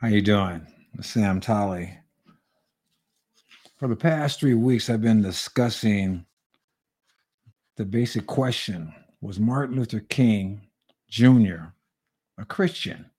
[0.00, 0.66] How you doing?
[1.02, 1.98] Sam Tolley.
[3.76, 6.24] For the past three weeks, I've been discussing
[7.76, 10.62] the basic question: Was Martin Luther King
[11.10, 11.74] Jr.
[12.38, 13.10] a Christian?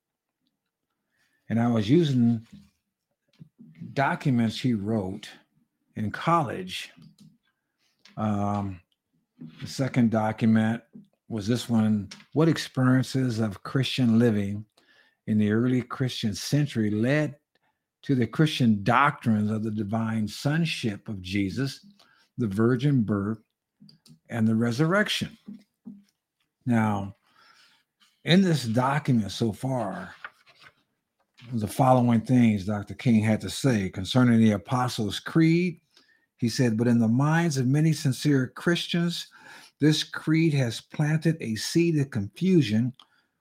[1.50, 2.48] And I was using
[3.94, 5.30] documents he wrote
[5.96, 6.90] in college.
[8.18, 8.82] Um,
[9.62, 10.82] the second document
[11.30, 14.66] was this one What experiences of Christian living
[15.28, 17.36] in the early Christian century led
[18.04, 21.86] to the Christian doctrines of the divine sonship of Jesus,
[22.38, 23.40] the virgin birth,
[24.30, 25.38] and the resurrection?
[26.66, 27.16] Now,
[28.24, 30.16] in this document so far,
[31.54, 32.94] the following things Dr.
[32.94, 35.82] King had to say concerning the Apostles' Creed.
[36.38, 39.28] He said, But in the minds of many sincere Christians,
[39.80, 42.94] this creed has planted a seed of confusion,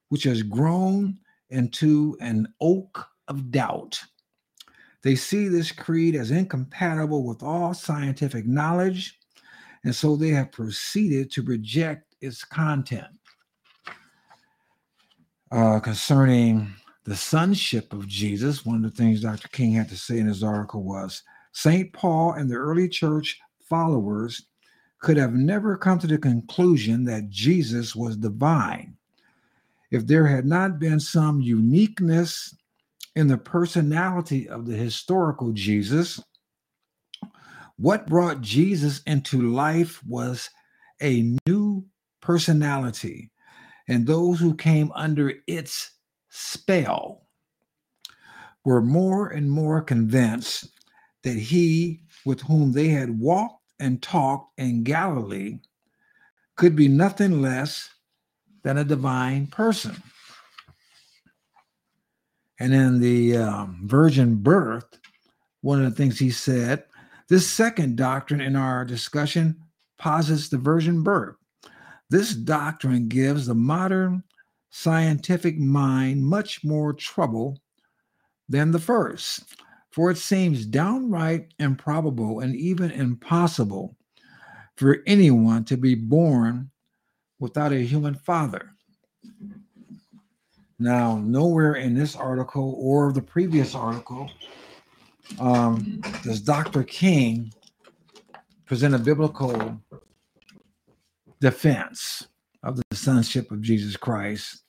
[0.08, 1.18] which has grown
[1.50, 4.00] into an oak of doubt.
[5.02, 9.18] They see this creed as incompatible with all scientific knowledge,
[9.84, 13.06] and so they have proceeded to reject its content.
[15.50, 16.72] Uh, concerning
[17.04, 19.48] the sonship of Jesus, one of the things Dr.
[19.48, 21.92] King had to say in his article was St.
[21.92, 24.46] Paul and the early church followers
[25.00, 28.96] could have never come to the conclusion that Jesus was divine
[29.90, 32.54] if there had not been some uniqueness
[33.16, 36.22] in the personality of the historical Jesus.
[37.76, 40.50] What brought Jesus into life was
[41.02, 41.84] a new
[42.20, 43.30] personality,
[43.88, 45.90] and those who came under its
[46.28, 47.26] spell
[48.64, 50.68] were more and more convinced
[51.24, 55.58] that he with whom they had walked and talked in Galilee
[56.56, 57.88] could be nothing less
[58.62, 59.96] than a divine person.
[62.58, 64.98] And in the um, virgin birth,
[65.62, 66.84] one of the things he said,
[67.28, 69.56] this second doctrine in our discussion
[69.98, 71.36] posits the virgin birth.
[72.10, 74.24] This doctrine gives the modern
[74.70, 77.58] scientific mind much more trouble
[78.48, 79.54] than the first,
[79.92, 83.96] for it seems downright improbable and even impossible
[84.76, 86.70] for anyone to be born
[87.40, 88.70] without a human father.
[90.78, 94.30] Now, nowhere in this article or the previous article
[95.38, 96.84] um, does Dr.
[96.84, 97.52] King
[98.64, 99.80] present a biblical
[101.40, 102.28] defense
[102.62, 104.62] of the sonship of Jesus Christ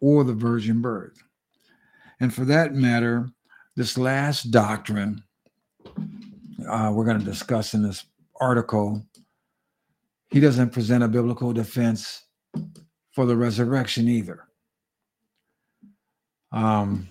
[0.00, 1.22] or the virgin birth.
[2.20, 3.30] And for that matter,
[3.76, 5.22] this last doctrine
[6.68, 8.04] uh, we're going to discuss in this
[8.40, 9.04] article,
[10.32, 12.22] he doesn't present a biblical defense
[13.12, 14.44] for the resurrection either.
[16.50, 17.06] Um,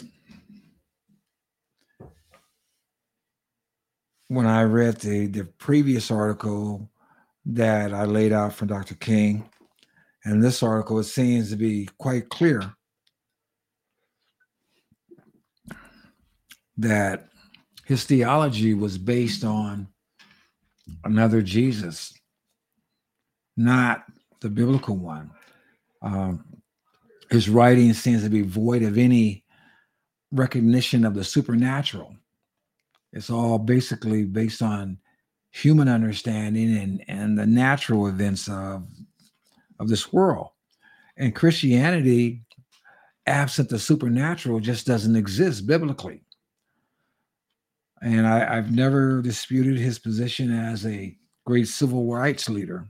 [4.27, 6.89] when I read the, the previous article
[7.45, 8.95] that I laid out from Dr.
[8.95, 9.47] King,
[10.25, 12.73] and this article, it seems to be quite clear
[16.77, 17.27] that
[17.85, 19.87] his theology was based on
[21.03, 22.13] another Jesus,
[23.57, 24.03] not
[24.39, 25.31] the biblical one.
[26.01, 26.45] Um,
[27.29, 29.43] his writing seems to be void of any
[30.31, 32.15] recognition of the supernatural.
[33.13, 34.97] It's all basically based on
[35.51, 38.87] human understanding and, and the natural events of
[39.81, 40.49] of this world.
[41.17, 42.43] And Christianity,
[43.25, 46.23] absent the supernatural, just doesn't exist biblically.
[48.01, 52.87] And I, I've never disputed his position as a great civil rights leader.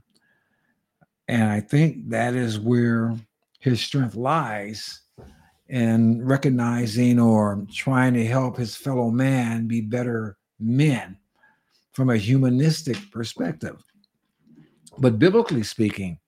[1.28, 3.16] And I think that is where
[3.60, 5.00] his strength lies
[5.68, 11.16] in recognizing or trying to help his fellow man be better men
[11.92, 13.82] from a humanistic perspective.
[14.98, 16.18] But biblically speaking,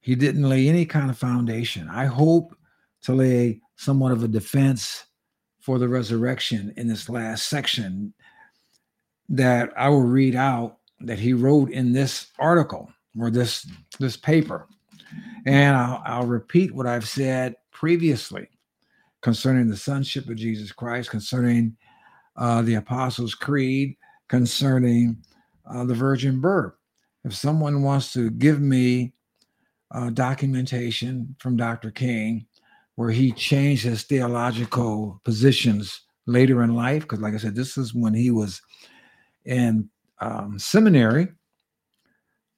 [0.00, 1.88] he didn't lay any kind of foundation.
[1.88, 2.56] I hope
[3.02, 5.04] to lay somewhat of a defense
[5.60, 8.12] for the resurrection in this last section
[9.28, 13.66] that I will read out that he wrote in this article or this
[13.98, 14.66] this paper.
[15.46, 18.48] And I'll, I'll repeat what I've said previously
[19.22, 21.76] concerning the sonship of Jesus Christ, concerning
[22.36, 23.96] uh, the Apostles' Creed,
[24.28, 25.18] concerning
[25.70, 26.74] uh, the virgin birth.
[27.24, 29.12] If someone wants to give me
[29.90, 31.90] uh, documentation from Dr.
[31.90, 32.46] King
[32.96, 37.02] where he changed his theological positions later in life.
[37.02, 38.62] Because, like I said, this is when he was
[39.44, 39.88] in
[40.20, 41.28] um, seminary.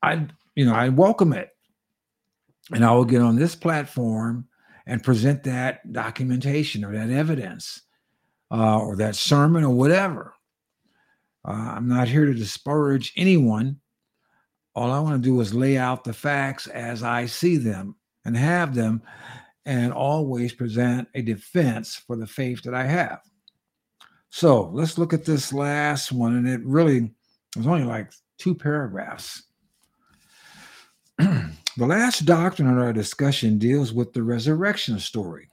[0.03, 0.27] I,
[0.57, 1.51] you know, I welcome it,
[2.73, 4.49] and I will get on this platform
[4.87, 7.83] and present that documentation or that evidence
[8.51, 10.35] uh, or that sermon or whatever.
[11.47, 13.81] Uh, I'm not here to disparage anyone.
[14.75, 18.37] All I want to do is lay out the facts as I see them and
[18.37, 19.03] have them,
[19.65, 23.21] and always present a defense for the faith that I have.
[24.31, 27.13] So let's look at this last one, and it really
[27.57, 29.43] was only like two paragraphs.
[31.19, 35.49] The last doctrine in our discussion deals with the resurrection story.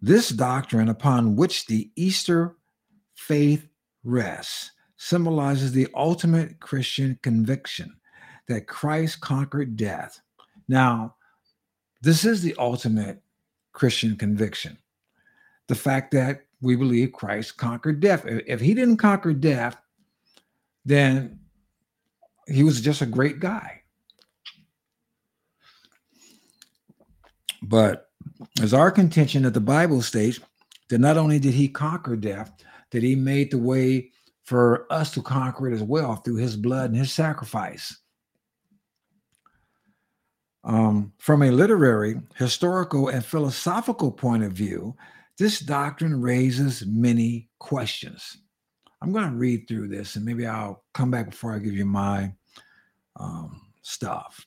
[0.00, 2.56] This doctrine, upon which the Easter
[3.14, 3.66] faith
[4.02, 7.94] rests, symbolizes the ultimate Christian conviction
[8.48, 10.20] that Christ conquered death.
[10.68, 11.16] Now,
[12.02, 13.22] this is the ultimate
[13.72, 14.78] Christian conviction
[15.66, 18.24] the fact that we believe Christ conquered death.
[18.26, 19.76] If he didn't conquer death,
[20.84, 21.38] then
[22.46, 23.82] he was just a great guy.
[27.62, 28.10] But
[28.60, 30.40] as our contention that the Bible states
[30.90, 32.52] that not only did he conquer death,
[32.90, 34.10] that he made the way
[34.44, 37.96] for us to conquer it as well through his blood and his sacrifice.
[40.62, 44.96] Um, from a literary, historical, and philosophical point of view,
[45.38, 48.38] this doctrine raises many questions.
[49.04, 51.84] I'm going to read through this and maybe I'll come back before I give you
[51.84, 52.32] my
[53.20, 54.46] um, stuff.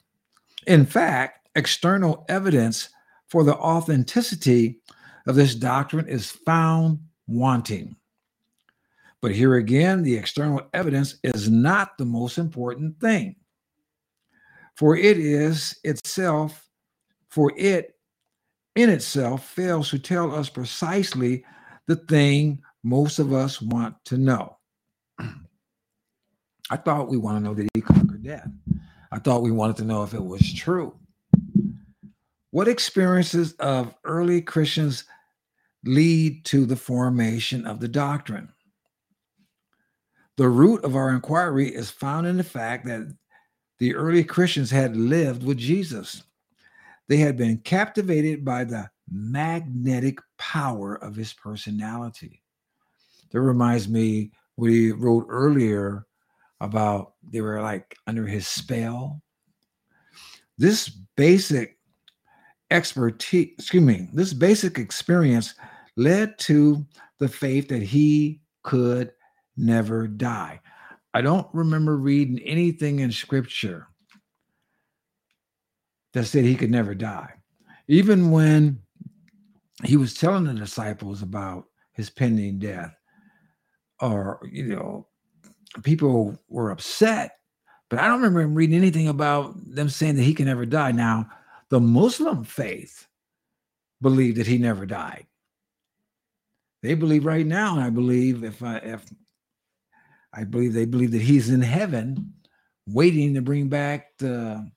[0.65, 2.89] In fact, external evidence
[3.27, 4.79] for the authenticity
[5.27, 7.95] of this doctrine is found wanting.
[9.21, 13.35] But here again, the external evidence is not the most important thing.
[14.73, 16.67] For it is itself,
[17.29, 17.93] for it
[18.75, 21.45] in itself fails to tell us precisely
[21.85, 24.57] the thing most of us want to know.
[26.69, 28.49] I thought we want to know that he conquered death.
[29.11, 30.95] I thought we wanted to know if it was true.
[32.51, 35.03] What experiences of early Christians
[35.83, 38.49] lead to the formation of the doctrine?
[40.37, 43.13] The root of our inquiry is found in the fact that
[43.79, 46.23] the early Christians had lived with Jesus.
[47.09, 52.43] They had been captivated by the magnetic power of his personality.
[53.31, 56.05] That reminds me what he wrote earlier
[56.59, 59.21] about they were like under his spell.
[60.57, 61.77] This basic
[62.71, 65.53] expertise, excuse me, this basic experience
[65.95, 66.85] led to
[67.19, 69.11] the faith that he could
[69.55, 70.59] never die.
[71.13, 73.87] I don't remember reading anything in scripture
[76.13, 77.33] that said he could never die.
[77.87, 78.79] Even when
[79.83, 82.96] he was telling the disciples about his pending death,
[83.99, 85.07] or, you know,
[85.83, 87.37] people were upset,
[87.89, 90.91] but I don't remember him reading anything about them saying that he can never die.
[90.91, 91.29] Now,
[91.69, 93.07] the Muslim faith
[94.01, 95.25] believed that he never died.
[96.83, 99.03] They believe right now, and I believe if I if
[100.33, 102.33] I believe they believe that he's in heaven
[102.87, 104.69] waiting to bring back the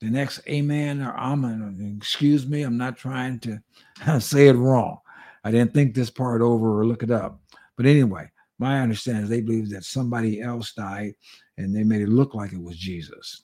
[0.00, 1.96] the next amen or amen.
[1.98, 3.62] Excuse me, I'm not trying to
[4.20, 4.98] say it wrong.
[5.44, 7.40] I didn't think this part over or look it up.
[7.76, 11.12] But anyway, my understanding is they believe that somebody else died
[11.58, 13.42] and they made it look like it was Jesus.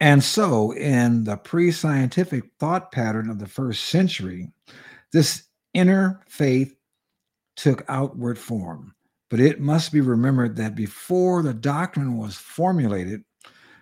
[0.00, 4.50] And so, in the pre scientific thought pattern of the first century,
[5.12, 6.76] this inner faith
[7.56, 8.94] took outward form.
[9.30, 13.22] But it must be remembered that before the doctrine was formulated,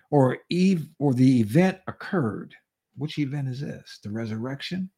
[0.09, 2.55] or eve or the event occurred.
[2.97, 3.99] Which event is this?
[4.03, 4.89] The resurrection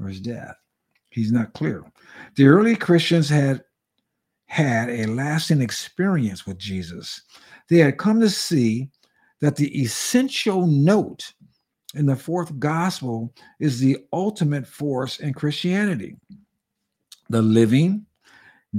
[0.00, 0.56] or his death?
[1.10, 1.84] He's not clear.
[2.36, 3.62] The early Christians had
[4.46, 7.22] had a lasting experience with Jesus.
[7.68, 8.90] They had come to see
[9.40, 11.32] that the essential note
[11.94, 16.16] in the fourth gospel is the ultimate force in Christianity
[17.28, 18.06] the living,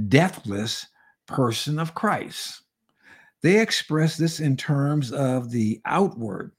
[0.08, 0.86] deathless
[1.26, 2.62] person of Christ.
[3.42, 6.52] They expressed this in terms of the outward,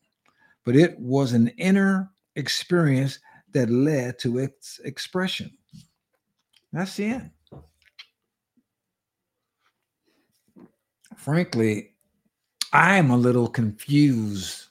[0.65, 3.19] but it was an inner experience
[3.53, 5.51] that led to its expression.
[6.71, 7.31] That's the end.
[11.17, 11.91] Frankly,
[12.71, 14.67] I'm a little confused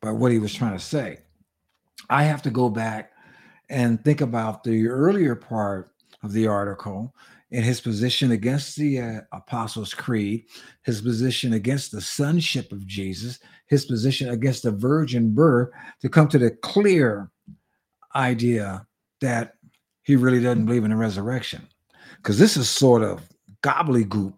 [0.00, 1.20] by what he was trying to say.
[2.10, 3.12] I have to go back
[3.68, 5.92] and think about the earlier part
[6.22, 7.14] of the article
[7.50, 10.44] in his position against the uh, Apostles' Creed,
[10.82, 15.70] his position against the sonship of Jesus, his position against the virgin birth,
[16.00, 17.30] to come to the clear
[18.14, 18.86] idea
[19.20, 19.54] that
[20.06, 21.66] he really doesn't believe in the resurrection.
[22.18, 23.28] Because this is sort of
[23.62, 24.32] gobbledygook,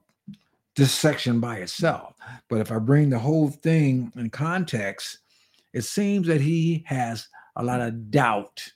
[0.74, 2.14] this section by itself.
[2.48, 5.18] But if I bring the whole thing in context,
[5.74, 8.66] it seems that he has a lot of doubt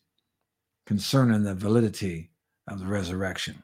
[0.85, 2.31] concerning the validity
[2.69, 3.63] of the resurrection.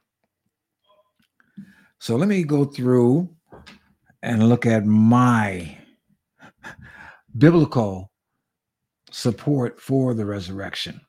[1.99, 3.29] So let me go through
[4.23, 5.77] and look at my
[7.37, 8.11] biblical
[9.11, 11.03] support for the resurrection.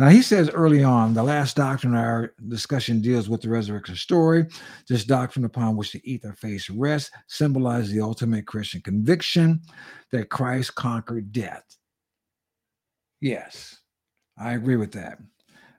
[0.00, 4.46] Now, he says early on, the last doctrine our discussion deals with the resurrection story.
[4.88, 9.60] This doctrine upon which the Easter faith rests symbolizes the ultimate Christian conviction
[10.10, 11.64] that Christ conquered death.
[13.20, 13.76] Yes,
[14.38, 15.18] I agree with that.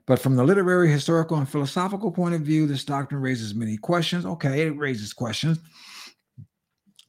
[0.06, 4.24] But from the literary, historical, and philosophical point of view, this doctrine raises many questions.
[4.24, 5.58] Okay, it raises questions.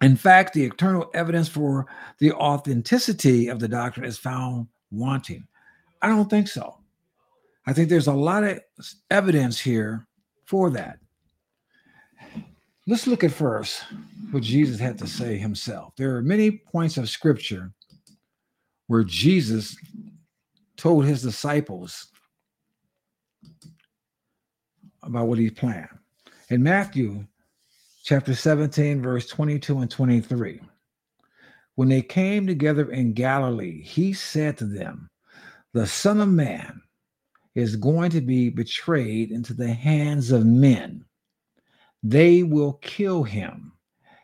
[0.01, 1.85] In fact, the eternal evidence for
[2.17, 5.47] the authenticity of the doctrine is found wanting.
[6.01, 6.79] I don't think so.
[7.65, 8.59] I think there's a lot of
[9.09, 10.07] evidence here
[10.45, 10.99] for that.
[12.85, 13.83] Let's look at first
[14.31, 15.93] what Jesus had to say himself.
[15.95, 17.71] There are many points of scripture
[18.87, 19.77] where Jesus
[20.75, 22.07] told his disciples
[25.01, 25.87] about what he planned.
[26.49, 27.25] In Matthew
[28.03, 30.59] chapter 17, verse 22 and 23,
[31.75, 35.09] when they came together in Galilee, he said to them,
[35.71, 36.82] The Son of Man
[37.55, 41.05] is going to be betrayed into the hands of men.
[42.01, 43.73] They will kill him,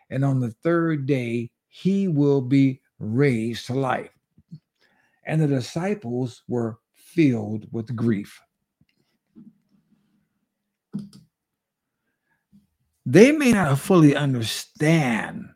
[0.09, 4.11] and on the third day, he will be raised to life.
[5.25, 8.39] And the disciples were filled with grief.
[13.05, 15.49] They may not fully understand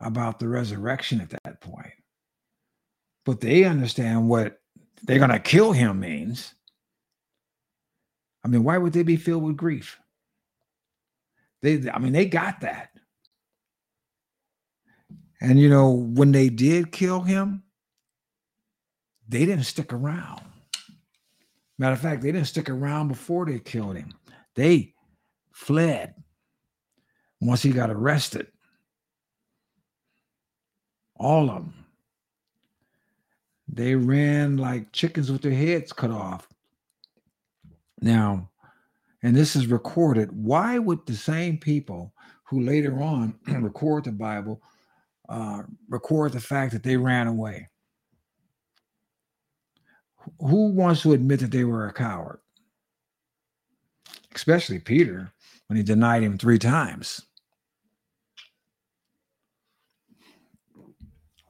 [0.00, 1.92] about the resurrection at that point,
[3.24, 4.60] but they understand what
[5.04, 6.54] they're going to kill him means.
[8.46, 9.98] I mean, why would they be filled with grief?
[11.62, 12.90] They, I mean, they got that.
[15.40, 17.64] And you know, when they did kill him,
[19.28, 20.42] they didn't stick around.
[21.76, 24.14] Matter of fact, they didn't stick around before they killed him.
[24.54, 24.94] They
[25.50, 26.14] fled
[27.40, 28.46] once he got arrested.
[31.16, 31.84] All of them.
[33.66, 36.46] They ran like chickens with their heads cut off.
[38.00, 38.50] Now,
[39.22, 42.12] and this is recorded, why would the same people
[42.44, 44.62] who later on record the Bible
[45.28, 47.68] uh, record the fact that they ran away?
[50.40, 52.40] Who wants to admit that they were a coward?
[54.34, 55.32] Especially Peter
[55.68, 57.22] when he denied him three times.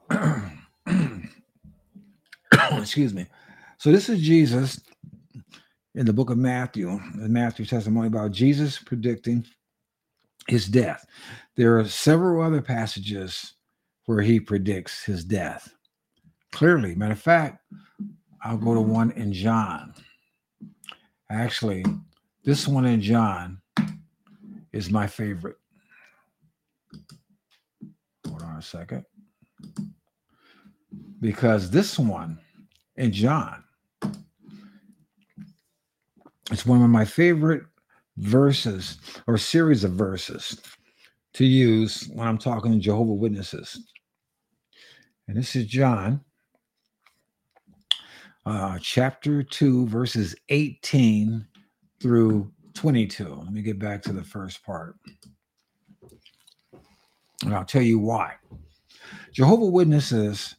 [2.53, 3.25] Excuse me.
[3.77, 4.79] So this is Jesus
[5.97, 9.43] in the book of Matthew, in Matthew's testimony about Jesus predicting
[10.47, 11.03] his death.
[11.55, 13.53] There are several other passages
[14.05, 15.73] where he predicts his death.
[16.51, 17.63] Clearly, matter of fact,
[18.43, 19.95] I'll go to one in John.
[21.31, 21.83] Actually,
[22.45, 23.59] this one in John
[24.71, 25.57] is my favorite.
[28.27, 29.03] Hold on a second.
[31.19, 32.37] Because this one
[32.97, 33.63] in John
[36.51, 37.63] it's one of my favorite
[38.17, 40.59] verses or series of verses
[41.33, 43.91] to use when I'm talking to Jehovah Witnesses.
[45.27, 46.21] And this is John
[48.45, 51.45] uh, chapter 2, verses 18
[52.01, 53.25] through 22.
[53.27, 54.95] Let me get back to the first part.
[57.43, 58.35] And I'll tell you why.
[59.33, 60.55] Jehovah Witnesses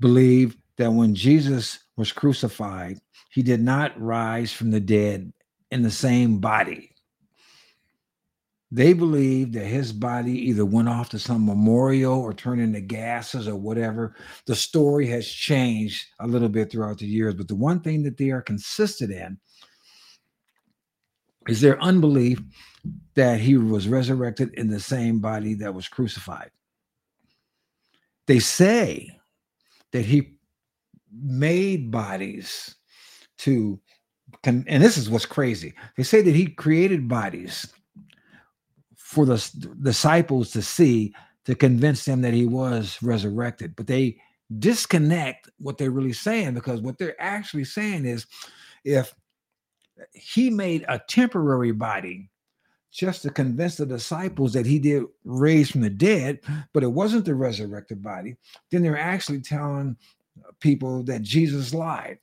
[0.00, 2.98] believe that when Jesus was crucified,
[3.38, 5.32] he did not rise from the dead
[5.70, 6.92] in the same body.
[8.72, 13.46] They believe that his body either went off to some memorial or turned into gases
[13.46, 14.16] or whatever.
[14.46, 18.16] The story has changed a little bit throughout the years, but the one thing that
[18.16, 19.38] they are consistent in
[21.46, 22.42] is their unbelief
[23.14, 26.50] that he was resurrected in the same body that was crucified.
[28.26, 29.16] They say
[29.92, 30.38] that he
[31.12, 32.74] made bodies
[33.38, 33.80] to
[34.44, 35.72] and this is what's crazy.
[35.96, 37.66] They say that he created bodies
[38.96, 41.14] for the disciples to see
[41.46, 44.18] to convince them that he was resurrected but they
[44.58, 48.26] disconnect what they're really saying because what they're actually saying is
[48.84, 49.14] if
[50.12, 52.30] he made a temporary body
[52.90, 56.40] just to convince the disciples that he did raise from the dead,
[56.72, 58.36] but it wasn't the resurrected body,
[58.70, 59.96] then they're actually telling
[60.60, 62.18] people that Jesus lied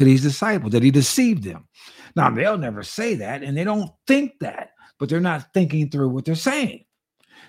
[0.00, 1.68] to these disciples, that he deceived them.
[2.16, 6.08] Now, they'll never say that, and they don't think that, but they're not thinking through
[6.08, 6.84] what they're saying.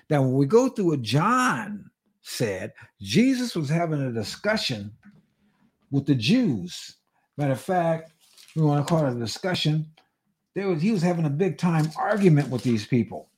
[0.10, 1.92] Now, when we go through what John
[2.22, 4.92] said Jesus was having a discussion
[5.90, 6.96] with the Jews.
[7.38, 8.12] Matter of fact,
[8.56, 9.88] we want to call it a discussion.
[10.56, 13.30] There was he was having a big time argument with these people,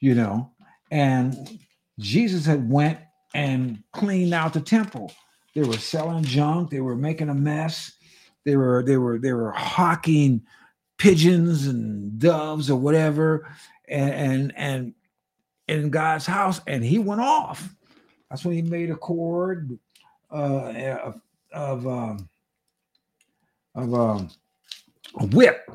[0.00, 0.52] you know,
[0.90, 1.58] and
[1.98, 2.98] Jesus had went
[3.34, 5.12] and cleaned out the temple.
[5.54, 6.70] They were selling junk.
[6.70, 7.92] They were making a mess.
[8.46, 10.40] They were they were they were hawking
[10.98, 13.50] pigeons and doves or whatever,
[13.88, 14.94] and and and
[15.66, 17.74] in God's house, and he went off.
[18.30, 19.76] That's when he made a cord
[20.30, 21.10] uh,
[21.52, 22.28] of um,
[23.74, 24.30] of um,
[25.18, 25.68] a whip,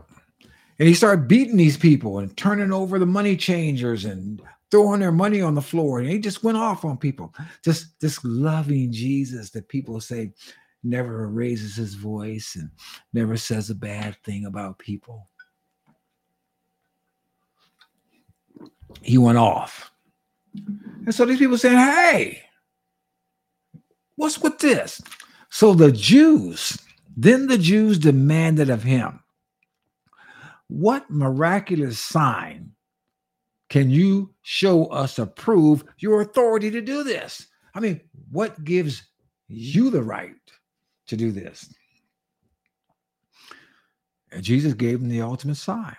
[0.79, 5.11] and he started beating these people and turning over the money changers and throwing their
[5.11, 7.33] money on the floor, and he just went off on people.
[7.65, 10.31] Just just loving Jesus that people say
[10.83, 12.69] never raises his voice and
[13.13, 15.29] never says a bad thing about people.
[19.01, 19.91] He went off.
[20.53, 22.43] And so these people saying, Hey,
[24.15, 25.01] what's with this?
[25.49, 26.77] So the Jews,
[27.15, 29.23] then the Jews demanded of him,
[30.67, 32.71] What miraculous sign
[33.69, 37.47] can you show us to prove your authority to do this?
[37.73, 39.03] I mean, what gives
[39.47, 40.35] you the right
[41.07, 41.73] to do this?
[44.31, 45.95] And Jesus gave them the ultimate sign.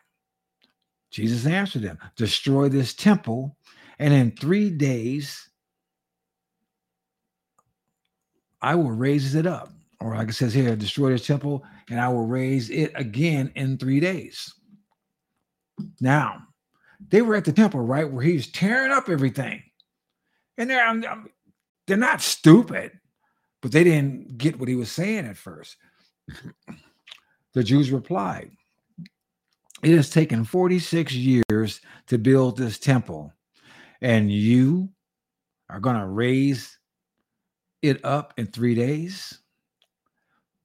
[1.10, 3.56] Jesus answered them, Destroy this temple,
[3.98, 5.48] and in three days
[8.62, 9.70] I will raise it up.
[10.00, 13.76] Or like it says here, destroy this temple, and I will raise it again in
[13.76, 14.52] three days.
[16.00, 16.42] Now,
[17.08, 19.62] they were at the temple, right, where he's tearing up everything.
[20.58, 21.28] And they're, I'm, I'm,
[21.86, 22.92] they're not stupid,
[23.62, 25.76] but they didn't get what he was saying at first.
[27.54, 28.50] the Jews replied,
[29.82, 33.32] It has taken 46 years to build this temple,
[34.02, 34.90] and you
[35.70, 36.76] are going to raise
[37.80, 39.38] it up in three days.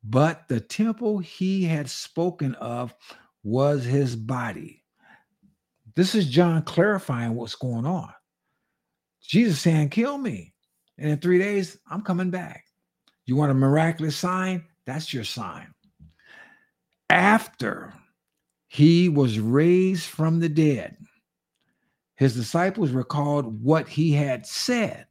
[0.04, 2.96] But the temple he had spoken of
[3.44, 4.84] was his body.
[5.96, 8.12] This is John clarifying what's going on.
[9.22, 10.54] Jesus saying, Kill me.
[10.98, 12.67] And in three days, I'm coming back.
[13.28, 14.64] You want a miraculous sign?
[14.86, 15.74] That's your sign.
[17.10, 17.94] After
[18.68, 20.98] he was raised from the dead,
[22.16, 25.06] his disciples recalled what he had said.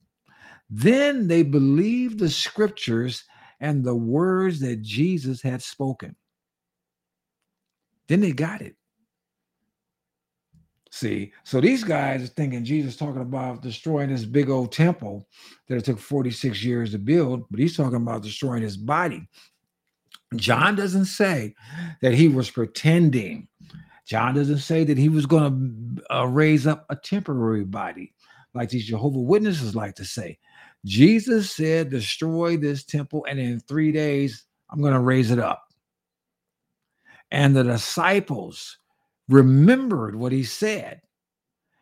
[0.71, 3.23] Then they believed the scriptures
[3.61, 6.17] and the words that Jesus had spoken.
[8.09, 8.77] Then they got it.
[10.91, 15.29] See, so these guys are thinking Jesus talking about destroying this big old temple
[15.69, 19.29] that it took 46 years to build, but he's talking about destroying his body.
[20.37, 21.55] John doesn't say
[22.03, 23.49] that he was pretending
[24.07, 28.15] John doesn't say that he was going to uh, raise up a temporary body,
[28.55, 30.39] like these Jehovah Witnesses like to say.
[30.85, 35.65] Jesus said, "Destroy this temple, and in three days I'm going to raise it up."
[37.33, 38.79] And the disciples
[39.29, 41.03] remembered what he said,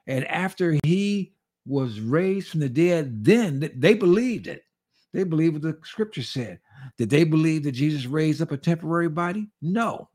[0.07, 1.35] and after he
[1.66, 4.64] was raised from the dead, then they believed it.
[5.12, 6.59] They believed what the scripture said.
[6.98, 9.48] Did they believe that Jesus raised up a temporary body?
[9.62, 10.09] No.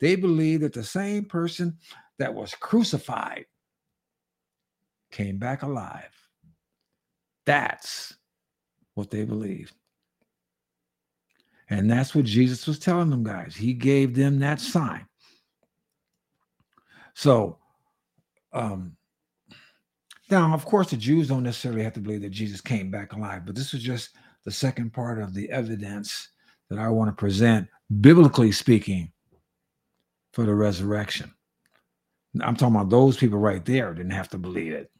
[0.00, 1.78] They believed that the same person
[2.18, 3.46] that was crucified
[5.12, 6.10] came back alive.
[7.44, 8.14] That's
[8.94, 9.74] what they believed.
[11.68, 13.54] And that's what Jesus was telling them, guys.
[13.54, 15.06] He gave them that sign.
[17.16, 17.56] So,
[18.52, 18.94] um,
[20.30, 23.46] now, of course, the Jews don't necessarily have to believe that Jesus came back alive,
[23.46, 24.10] but this is just
[24.44, 26.28] the second part of the evidence
[26.68, 27.68] that I want to present,
[28.02, 29.10] biblically speaking,
[30.34, 31.32] for the resurrection.
[32.42, 34.90] I'm talking about those people right there didn't have to believe it.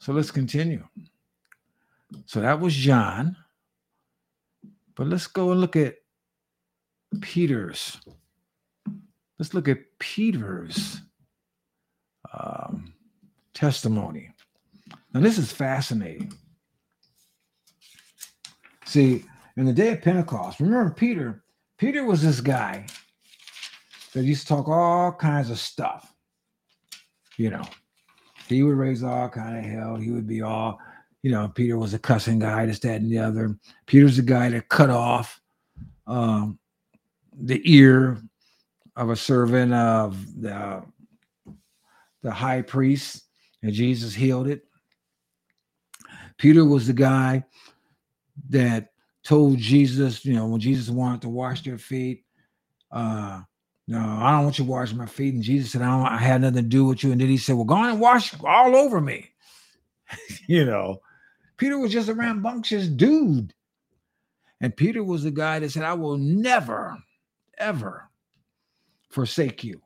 [0.00, 0.84] So let's continue.
[2.26, 3.36] So that was John.
[4.96, 5.94] But let's go and look at
[7.20, 8.00] Peter's.
[9.38, 11.00] Let's look at Peter's
[12.32, 12.92] um,
[13.52, 14.30] testimony.
[15.12, 16.32] Now, this is fascinating.
[18.84, 19.24] See,
[19.56, 21.42] in the day of Pentecost, remember Peter?
[21.78, 22.86] Peter was this guy
[24.12, 26.12] that used to talk all kinds of stuff.
[27.36, 27.64] You know,
[28.48, 29.96] he would raise all kind of hell.
[29.96, 30.78] He would be all,
[31.22, 33.56] you know, Peter was a cussing guy, this, that, and the other.
[33.86, 35.40] Peter's the guy that cut off
[36.06, 36.58] um,
[37.36, 38.22] the ear
[38.96, 40.82] of a servant of the,
[42.22, 43.24] the high priest,
[43.62, 44.64] and Jesus healed it.
[46.38, 47.44] Peter was the guy
[48.50, 48.88] that
[49.24, 52.24] told Jesus, you know, when Jesus wanted to wash their feet,
[52.90, 53.40] uh,
[53.86, 55.34] no, I don't want you to wash my feet.
[55.34, 57.12] And Jesus said, I, don't, I had nothing to do with you.
[57.12, 59.30] And then he said, Well, go on and wash all over me.
[60.48, 61.00] you know,
[61.56, 63.52] Peter was just a rambunctious dude.
[64.60, 66.96] And Peter was the guy that said, I will never,
[67.58, 68.08] ever
[69.14, 69.80] forsake you.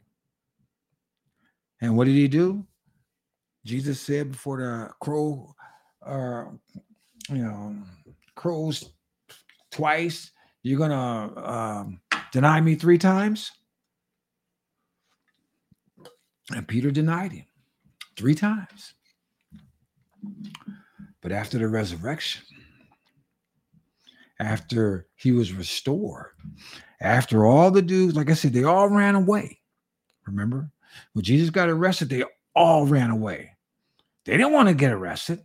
[1.83, 2.67] And what did he do?
[3.67, 5.55] Jesus said before the crow,
[6.05, 6.45] uh,
[7.29, 7.77] you know,
[8.35, 8.91] crows
[9.71, 10.31] twice,
[10.63, 12.01] you're gonna um,
[12.33, 13.53] deny me three times.
[16.55, 17.45] And Peter denied him
[18.17, 18.95] three times.
[21.21, 22.43] But after the resurrection,
[24.41, 26.31] after he was restored,
[27.01, 29.61] after all the dudes, like I said, they all ran away.
[30.27, 30.71] Remember?
[31.13, 33.53] When Jesus got arrested, they all ran away.
[34.25, 35.45] They didn't want to get arrested.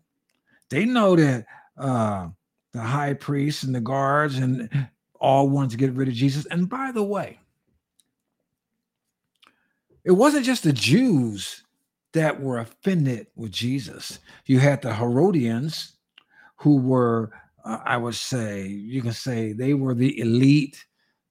[0.70, 1.46] They know that
[1.78, 2.30] uh,
[2.74, 4.88] the high priests and the guards and
[5.20, 6.46] all wanted to get rid of Jesus.
[6.48, 7.40] And by the way,
[10.04, 11.64] it wasn't just the Jews
[12.14, 14.20] that were offended with Jesus.
[14.46, 15.94] You had the Herodians,
[16.58, 17.32] who were,
[17.64, 20.84] uh, I would say, you can say they were the elite,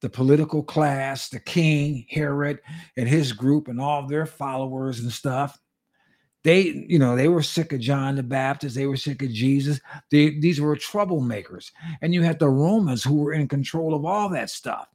[0.02, 2.58] the political class, the king, Herod,
[2.96, 5.58] and his group, and all their followers and stuff.
[6.44, 8.74] They, you know, they were sick of John the Baptist.
[8.74, 9.80] They were sick of Jesus.
[10.10, 11.70] They, these were troublemakers.
[12.02, 14.88] And you had the Romans who were in control of all that stuff.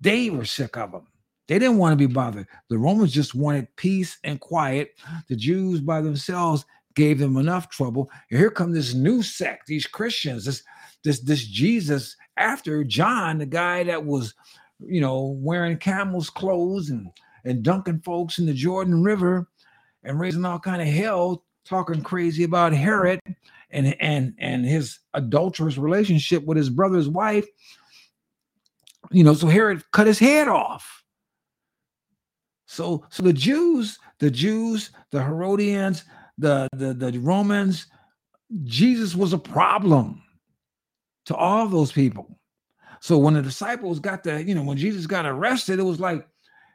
[0.00, 1.06] They were sick of them.
[1.46, 2.48] They didn't want to be bothered.
[2.68, 4.94] The Romans just wanted peace and quiet.
[5.28, 8.10] The Jews by themselves gave them enough trouble.
[8.30, 10.64] And here come this new sect, these Christians, this
[11.04, 14.34] this this Jesus after John, the guy that was,
[14.80, 17.10] you know, wearing camel's clothes and
[17.44, 19.48] and dunking folks in the Jordan River
[20.02, 23.20] and raising all kind of hell, talking crazy about Herod
[23.70, 27.46] and and and his adulterous relationship with his brother's wife.
[29.10, 30.98] You know, so Herod cut his head off
[32.68, 36.04] so, so the Jews, the Jews, the Herodians,
[36.36, 37.86] the, the, the Romans,
[38.64, 40.22] Jesus was a problem
[41.28, 42.38] to all those people.
[43.00, 46.26] So when the disciples got the, you know, when Jesus got arrested, it was like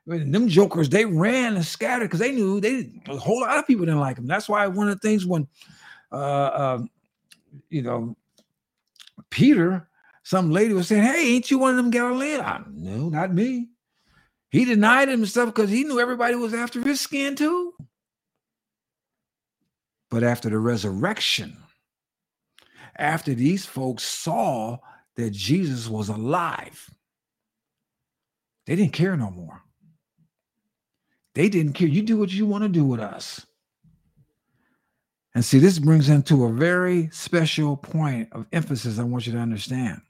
[0.05, 3.85] them jokers, they ran and scattered because they knew they a whole lot of people
[3.85, 4.27] didn't like him.
[4.27, 5.47] That's why one of the things when
[6.11, 6.83] uh, uh
[7.69, 8.15] you know
[9.31, 9.89] Peter,
[10.21, 12.67] some lady was saying, Hey, ain't you one of them Galileans?
[12.73, 13.69] No, not me.
[14.51, 17.73] He denied himself because he knew everybody was after his skin too.
[20.11, 21.57] But after the resurrection,
[22.95, 24.77] after these folks saw
[25.15, 26.89] that Jesus was alive,
[28.65, 29.61] they didn't care no more.
[31.35, 31.87] They didn't care.
[31.87, 33.45] You do what you want to do with us.
[35.35, 39.39] And see, this brings into a very special point of emphasis I want you to
[39.39, 40.01] understand.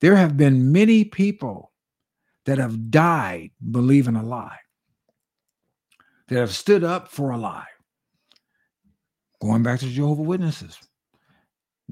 [0.00, 1.72] There have been many people
[2.44, 4.58] that have died believing a lie,
[6.28, 7.66] that have stood up for a lie.
[9.40, 10.78] Going back to Jehovah Witnesses,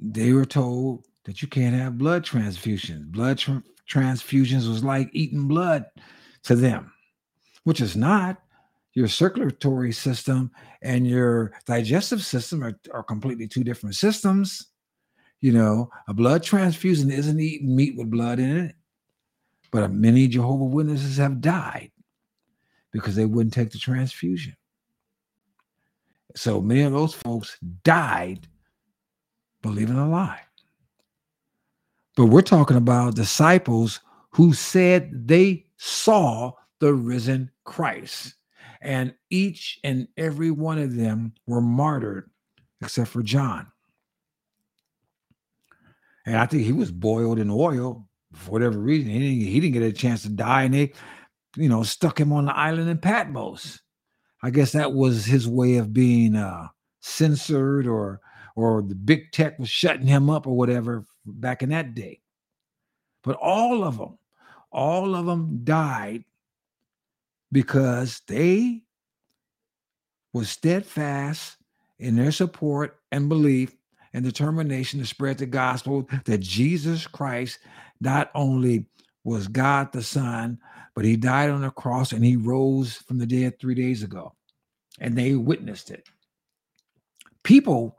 [0.03, 3.07] they were told that you can't have blood transfusions.
[3.11, 5.85] Blood tra- transfusions was like eating blood
[6.45, 6.93] to them,
[7.65, 8.43] which is not.
[8.95, 10.51] Your circulatory system
[10.83, 14.69] and your digestive system are, are completely two different systems.
[15.41, 18.75] You know, a blood transfusion isn't eating meat with blood in it.
[19.71, 21.93] But many Jehovah Witnesses have died
[22.91, 24.57] because they wouldn't take the transfusion.
[26.35, 28.49] So many of those folks died
[29.63, 30.41] believing a lie.
[32.17, 38.35] But we're talking about disciples who said they saw the risen Christ.
[38.81, 42.31] And each and every one of them were martyred
[42.81, 43.67] except for John.
[46.27, 49.73] And I think he was boiled in oil for whatever reason, he didn't, he didn't
[49.73, 50.93] get a chance to die, and they,
[51.57, 53.81] you know, stuck him on the island in Patmos.
[54.43, 56.69] I guess that was his way of being uh,
[57.01, 58.21] censored, or
[58.59, 62.21] or the big tech was shutting him up, or whatever back in that day.
[63.23, 64.19] But all of them,
[64.73, 66.25] all of them died
[67.53, 68.83] because they
[70.33, 71.57] were steadfast
[72.01, 73.77] in their support and belief
[74.13, 77.61] and determination to spread the gospel that Jesus Christ
[78.01, 78.87] not only
[79.23, 80.59] was God the Son,
[80.97, 84.35] but he died on the cross and he rose from the dead three days ago.
[84.99, 86.09] And they witnessed it.
[87.45, 87.98] People,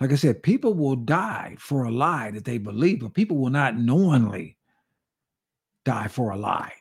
[0.00, 3.50] like I said, people will die for a lie that they believe, but people will
[3.50, 4.56] not knowingly
[5.84, 6.72] die for a lie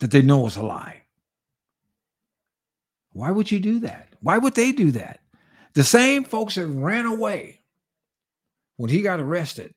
[0.00, 1.02] that they know is a lie.
[3.12, 4.08] Why would you do that?
[4.20, 5.20] Why would they do that?
[5.74, 7.60] The same folks that ran away
[8.76, 9.74] when he got arrested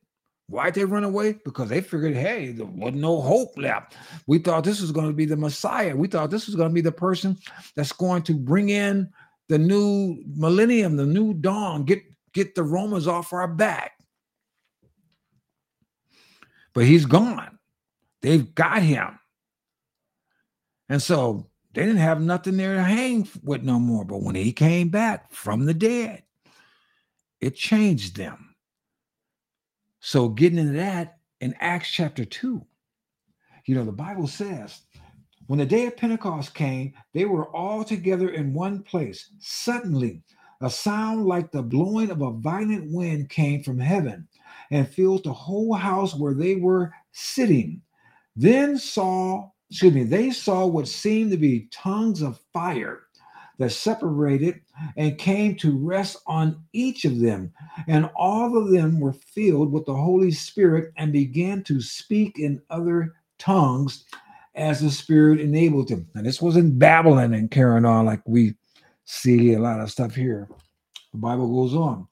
[0.47, 1.39] Why'd they run away?
[1.45, 3.95] Because they figured, hey, there was no hope left.
[4.27, 5.95] We thought this was going to be the Messiah.
[5.95, 7.37] We thought this was going to be the person
[7.75, 9.09] that's going to bring in
[9.49, 12.01] the new millennium, the new dawn, get
[12.33, 13.93] get the Romans off our back.
[16.73, 17.59] But he's gone.
[18.21, 19.19] They've got him.
[20.89, 24.05] And so they didn't have nothing there to hang with no more.
[24.05, 26.23] But when he came back from the dead,
[27.41, 28.55] it changed them.
[29.99, 32.65] So getting into that in Acts chapter 2,
[33.65, 34.81] you know, the Bible says
[35.47, 39.29] when the day of Pentecost came, they were all together in one place.
[39.39, 40.21] Suddenly,
[40.61, 44.27] a sound like the blowing of a violent wind came from heaven
[44.71, 47.81] and filled the whole house where they were sitting.
[48.35, 53.01] Then saw, excuse me, they saw what seemed to be tongues of fire
[53.59, 54.61] that separated
[54.97, 57.51] and came to rest on each of them.
[57.87, 62.61] And all of them were filled with the Holy Spirit and began to speak in
[62.69, 64.05] other tongues
[64.55, 66.07] as the Spirit enabled them.
[66.15, 68.55] And this wasn't babbling and carrying on like we
[69.05, 70.47] see a lot of stuff here.
[71.11, 72.07] The Bible goes on.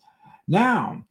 [0.48, 1.04] Now,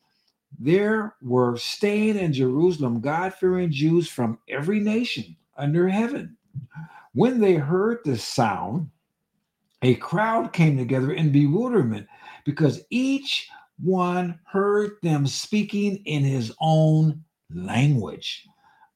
[0.59, 6.37] there were staying in Jerusalem God fearing Jews from every nation under heaven.
[7.15, 8.91] When they heard the sound,
[9.83, 12.07] a crowd came together in bewilderment
[12.45, 13.49] because each
[13.83, 18.47] one heard them speaking in his own language.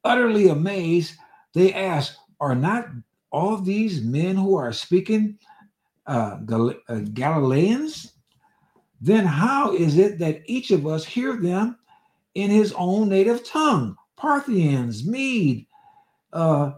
[0.05, 1.15] Utterly amazed,
[1.55, 2.89] they asked, are not
[3.33, 5.39] all these men who are speaking
[6.07, 8.13] uh, Gal- uh, Galileans?
[9.01, 11.79] Then how is it that each of us hear them
[12.35, 13.97] in his own native tongue?
[14.17, 15.67] Parthians, Mede,
[16.33, 16.73] uh,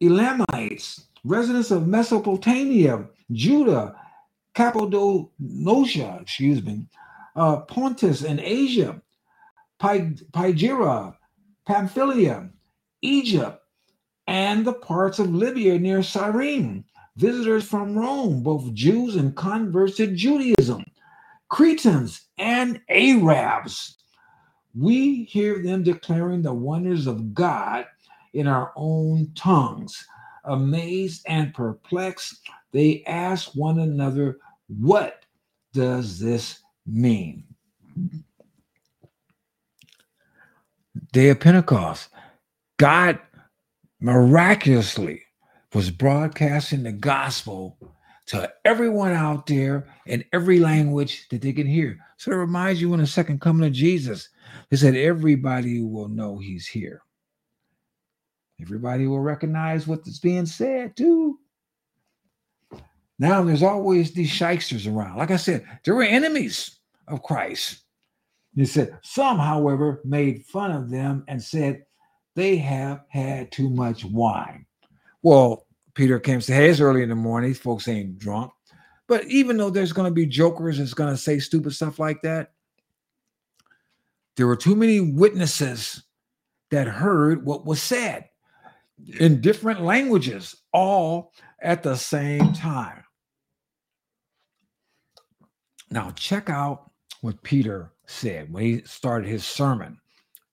[0.00, 3.96] Elamites, residents of Mesopotamia, Judah,
[4.54, 6.86] Cappadocia, excuse me,
[7.36, 9.00] uh, Pontus and Asia,
[9.80, 11.16] Phrygia,
[11.66, 12.50] Pamphylia,
[13.02, 13.63] Egypt,
[14.26, 16.84] and the parts of Libya near Cyrene,
[17.16, 20.84] visitors from Rome, both Jews and converts to Judaism,
[21.48, 23.98] Cretans and Arabs.
[24.76, 27.86] We hear them declaring the wonders of God
[28.32, 30.06] in our own tongues.
[30.46, 32.40] Amazed and perplexed,
[32.72, 35.24] they ask one another, What
[35.72, 37.44] does this mean?
[41.12, 42.08] Day of Pentecost.
[42.76, 43.20] God
[44.04, 45.22] miraculously
[45.72, 47.78] was broadcasting the gospel
[48.26, 51.98] to everyone out there in every language that they can hear.
[52.18, 54.28] So it reminds you when the second coming of Jesus,
[54.68, 57.00] they said everybody will know he's here.
[58.60, 61.38] Everybody will recognize what's being said too.
[63.18, 65.16] Now there's always these shysters around.
[65.16, 67.84] Like I said, there were enemies of Christ.
[68.54, 71.84] He said, some, however, made fun of them and said,
[72.34, 74.66] they have had too much wine.
[75.22, 77.50] Well, Peter came to Hey, it's early in the morning.
[77.50, 78.52] These folks ain't drunk.
[79.06, 82.22] But even though there's going to be jokers that's going to say stupid stuff like
[82.22, 82.52] that,
[84.36, 86.02] there were too many witnesses
[86.70, 88.28] that heard what was said
[89.20, 93.04] in different languages, all at the same time.
[95.90, 99.98] Now, check out what Peter said when he started his sermon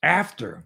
[0.03, 0.65] after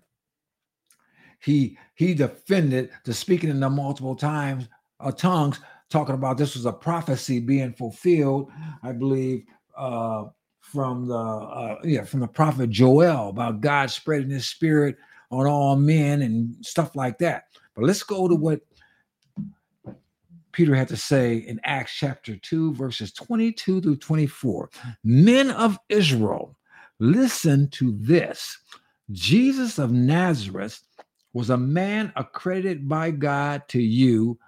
[1.46, 4.68] he he defended the speaking in the multiple times
[5.00, 8.52] uh, tongues, talking about this was a prophecy being fulfilled.
[8.82, 9.44] I believe
[9.78, 10.26] uh,
[10.60, 14.98] from the uh, yeah from the prophet Joel about God spreading His Spirit
[15.30, 17.46] on all men and stuff like that.
[17.76, 18.62] But let's go to what
[20.52, 24.70] Peter had to say in Acts chapter 2, verses 22 through 24.
[25.04, 26.56] Men of Israel,
[27.00, 28.58] listen to this.
[29.12, 30.82] Jesus of Nazareth
[31.36, 34.40] was a man accredited by God to you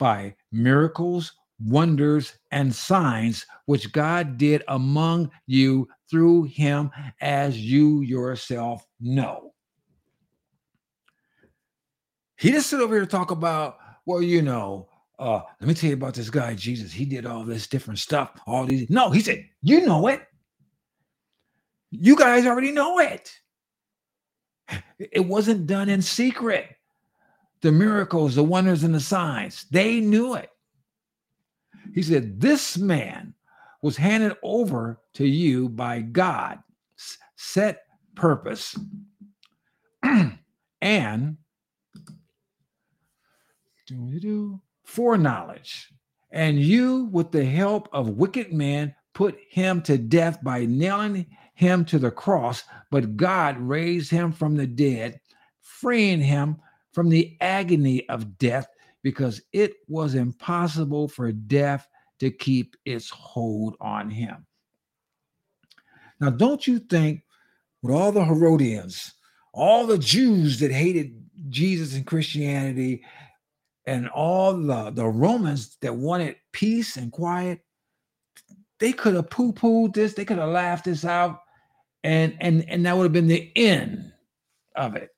[0.00, 1.32] by miracles,
[1.64, 9.54] wonders, and signs which God did among you through him, as you yourself know.
[12.36, 14.88] He didn't sit over here talk about, well, you know,
[15.20, 16.92] uh, let me tell you about this guy, Jesus.
[16.92, 18.90] He did all this different stuff, all these.
[18.90, 20.22] No, he said, you know it.
[21.92, 23.32] You guys already know it.
[24.98, 26.76] It wasn't done in secret.
[27.60, 30.50] The miracles, the wonders, and the signs, they knew it.
[31.94, 33.34] He said, This man
[33.82, 36.58] was handed over to you by God,
[37.36, 37.82] set
[38.14, 38.76] purpose,
[40.80, 41.36] and
[44.84, 45.92] foreknowledge.
[46.30, 51.26] And you, with the help of wicked men, put him to death by nailing
[51.58, 55.18] him to the cross, but God raised him from the dead,
[55.60, 56.56] freeing him
[56.92, 58.68] from the agony of death
[59.02, 61.88] because it was impossible for death
[62.20, 64.46] to keep its hold on him.
[66.20, 67.24] Now, don't you think
[67.82, 69.14] with all the Herodians,
[69.52, 73.02] all the Jews that hated Jesus and Christianity,
[73.84, 77.64] and all the, the Romans that wanted peace and quiet,
[78.78, 81.40] they could have poo-pooed this, they could have laughed this out,
[82.04, 84.12] and and and that would have been the end
[84.74, 85.10] of it.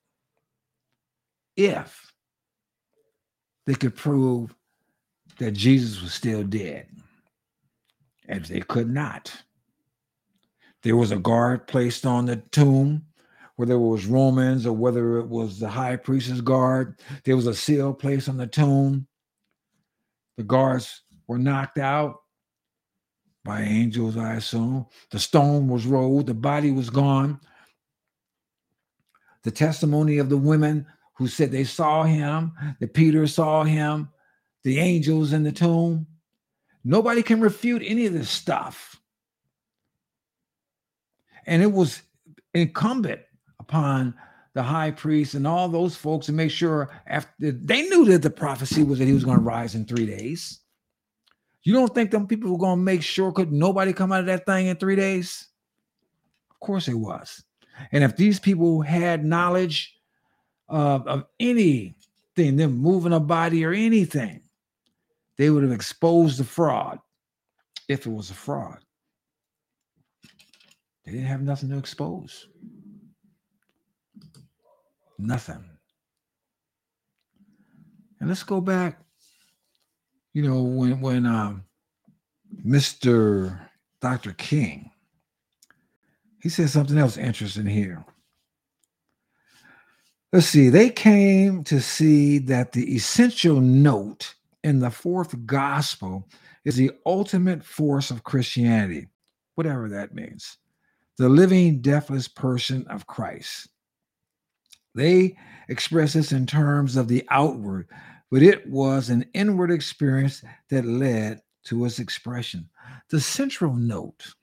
[1.55, 2.11] If
[3.65, 4.53] they could prove
[5.37, 6.87] that Jesus was still dead.
[8.27, 9.43] And they could not.
[10.83, 13.05] There was a guard placed on the tomb,
[13.55, 16.99] whether it was Romans or whether it was the high priest's guard.
[17.23, 19.07] There was a seal placed on the tomb.
[20.37, 22.20] The guards were knocked out
[23.43, 24.85] by angels, I assume.
[25.09, 27.39] The stone was rolled, the body was gone.
[29.43, 34.09] The testimony of the women who said they saw him, that Peter saw him,
[34.63, 36.05] the angels in the tomb.
[36.83, 38.99] Nobody can refute any of this stuff.
[41.45, 42.01] And it was
[42.53, 43.21] incumbent
[43.59, 44.13] upon
[44.53, 48.29] the high priest and all those folks to make sure after they knew that the
[48.29, 50.59] prophecy was that he was going to rise in three days.
[51.63, 54.45] You don't think them people were to make sure could nobody come out of that
[54.45, 55.47] thing in three days?
[56.49, 57.43] Of course it was.
[57.91, 59.95] And if these people had knowledge
[60.67, 61.95] of, of anything,
[62.35, 64.41] them moving a body or anything,
[65.37, 66.99] they would have exposed the fraud
[67.87, 68.79] if it was a fraud.
[71.05, 72.47] They didn't have nothing to expose.
[75.17, 75.63] Nothing.
[78.19, 78.99] And let's go back.
[80.33, 81.65] You know, when when um,
[82.65, 83.59] Mr.
[84.01, 84.33] Dr.
[84.33, 84.91] King,
[86.41, 88.03] he said something else interesting here.
[90.33, 90.69] Let's see.
[90.69, 96.27] They came to see that the essential note in the fourth gospel
[96.63, 99.07] is the ultimate force of Christianity,
[99.55, 100.57] whatever that means.
[101.17, 103.67] The living, deathless person of Christ.
[104.95, 107.87] They express this in terms of the outward,
[108.31, 112.67] but it was an inward experience that led to its expression.
[113.09, 114.33] The central note.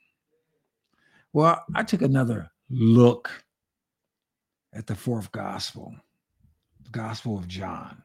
[1.32, 3.30] Well, I took another look
[4.74, 5.94] at the fourth gospel,
[6.84, 8.02] the Gospel of John.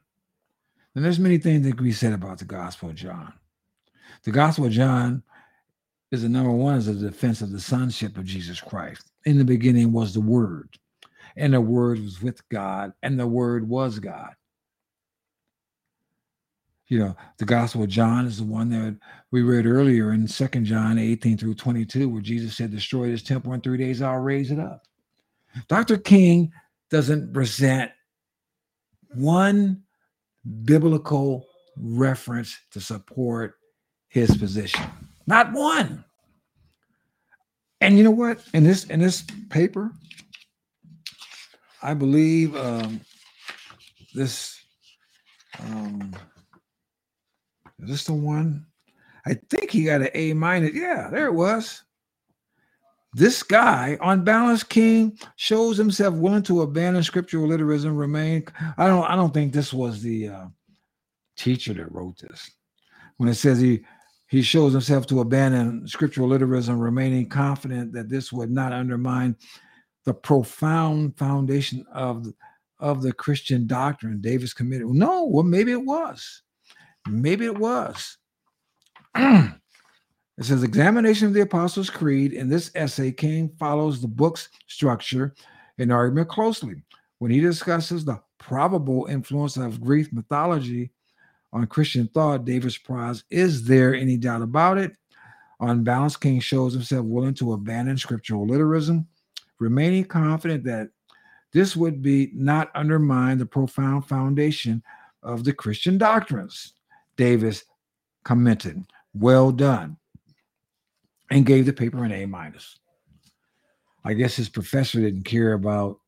[0.96, 3.34] And there's many things that can be said about the Gospel of John.
[4.24, 5.22] The Gospel of John
[6.12, 9.12] is the number one is a defense of the sonship of Jesus Christ.
[9.26, 10.78] In the beginning was the Word,
[11.36, 14.34] and the Word was with God, and the Word was God.
[16.94, 18.96] You know, the Gospel of John is the one that
[19.32, 23.52] we read earlier in Second John 18 through 22, where Jesus said, Destroy this temple
[23.54, 24.86] in three days, I'll raise it up.
[25.68, 25.98] Dr.
[25.98, 26.54] King
[26.92, 27.90] doesn't present
[29.16, 29.82] one
[30.66, 33.56] biblical reference to support
[34.08, 34.86] his position.
[35.26, 36.06] Not one.
[37.82, 38.40] And you know what?
[38.54, 39.90] In this in this paper,
[41.82, 43.02] I believe um,
[44.14, 44.64] this
[45.60, 46.14] um,
[47.84, 48.66] is this the one?
[49.26, 50.74] I think he got an A minus.
[50.74, 51.84] Yeah, there it was.
[53.16, 57.96] This guy, on balance, King shows himself willing to abandon scriptural literalism.
[57.96, 58.46] Remain.
[58.78, 59.06] I don't.
[59.06, 60.46] I don't think this was the uh,
[61.38, 62.50] teacher that wrote this.
[63.18, 63.86] When it says he
[64.28, 69.36] he shows himself to abandon scriptural literalism, remaining confident that this would not undermine
[70.06, 72.26] the profound foundation of
[72.80, 74.22] of the Christian doctrine.
[74.22, 74.88] Davis committed.
[74.88, 76.42] No, well, maybe it was.
[77.08, 78.18] Maybe it was.
[80.38, 82.34] It says examination of the Apostles' Creed.
[82.34, 85.36] In this essay, King follows the book's structure
[85.78, 86.82] and argument closely.
[87.20, 90.92] When he discusses the probable influence of Greek mythology
[91.54, 94.98] on Christian thought, Davis prize, is there any doubt about it?
[95.60, 99.08] On balance, King shows himself willing to abandon scriptural literalism,
[99.60, 100.90] remaining confident that
[101.54, 104.82] this would be not undermine the profound foundation
[105.22, 106.74] of the Christian doctrines.
[107.18, 107.64] Davis
[108.24, 108.84] commented,
[109.14, 109.98] Well done
[111.30, 112.80] and gave the paper an A minus.
[114.06, 116.00] I guess his professor didn't care about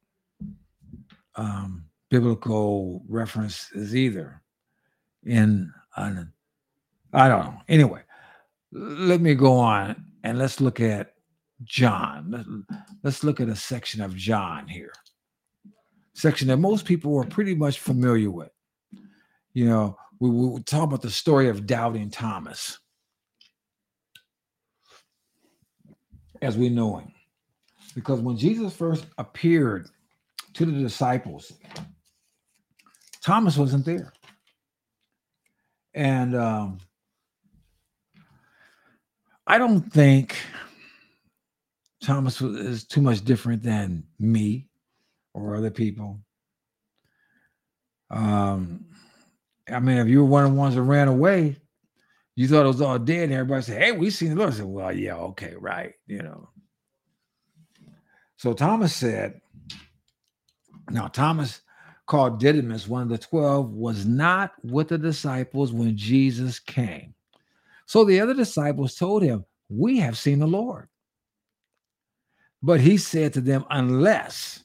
[1.36, 4.42] um, biblical references either.
[5.26, 6.32] In an,
[7.14, 7.62] I don't know.
[7.68, 8.02] Anyway,
[8.72, 11.14] let me go on and let's look at
[11.64, 12.66] John.
[13.04, 14.94] Let's look at a section of John here.
[16.14, 18.52] Section that most people are pretty much familiar with.
[19.54, 22.80] You know, we will talk about the story of doubting Thomas.
[26.42, 27.12] as we know him.
[27.96, 29.90] Because when Jesus first appeared
[30.54, 31.52] to the disciples,
[33.22, 34.14] Thomas wasn't there.
[35.94, 36.80] And um,
[39.48, 40.36] I don't think
[42.04, 44.68] Thomas is too much different than me
[45.34, 46.20] or other people.
[48.12, 48.86] Um,
[49.70, 51.58] I mean, if you were one of the ones that ran away,
[52.36, 54.54] you thought it was all dead, and everybody said, Hey, we seen the Lord.
[54.54, 55.94] I said, Well, yeah, okay, right.
[56.08, 56.50] You know.
[58.38, 59.40] So Thomas said,
[60.90, 61.62] Now, Thomas
[62.06, 67.16] called Didymus, one of the 12, was not with the disciples when Jesus came.
[67.88, 70.90] So the other disciples told him, We have seen the Lord.
[72.62, 74.64] But he said to them, Unless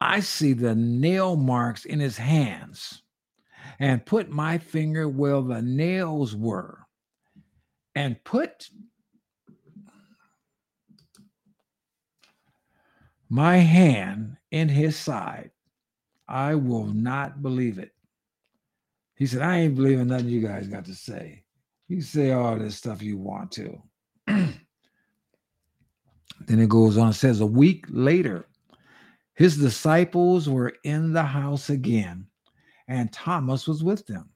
[0.00, 3.03] I see the nail marks in his hands
[3.84, 6.86] and put my finger where the nails were
[7.94, 8.70] and put
[13.28, 15.50] my hand in his side,
[16.26, 17.90] I will not believe it.
[19.16, 21.44] He said, I ain't believing nothing you guys got to say.
[21.88, 23.82] You say all this stuff you want to.
[24.26, 24.54] then
[26.48, 28.48] it goes on, it says, a week later,
[29.34, 32.28] his disciples were in the house again,
[32.88, 34.28] and Thomas was with them.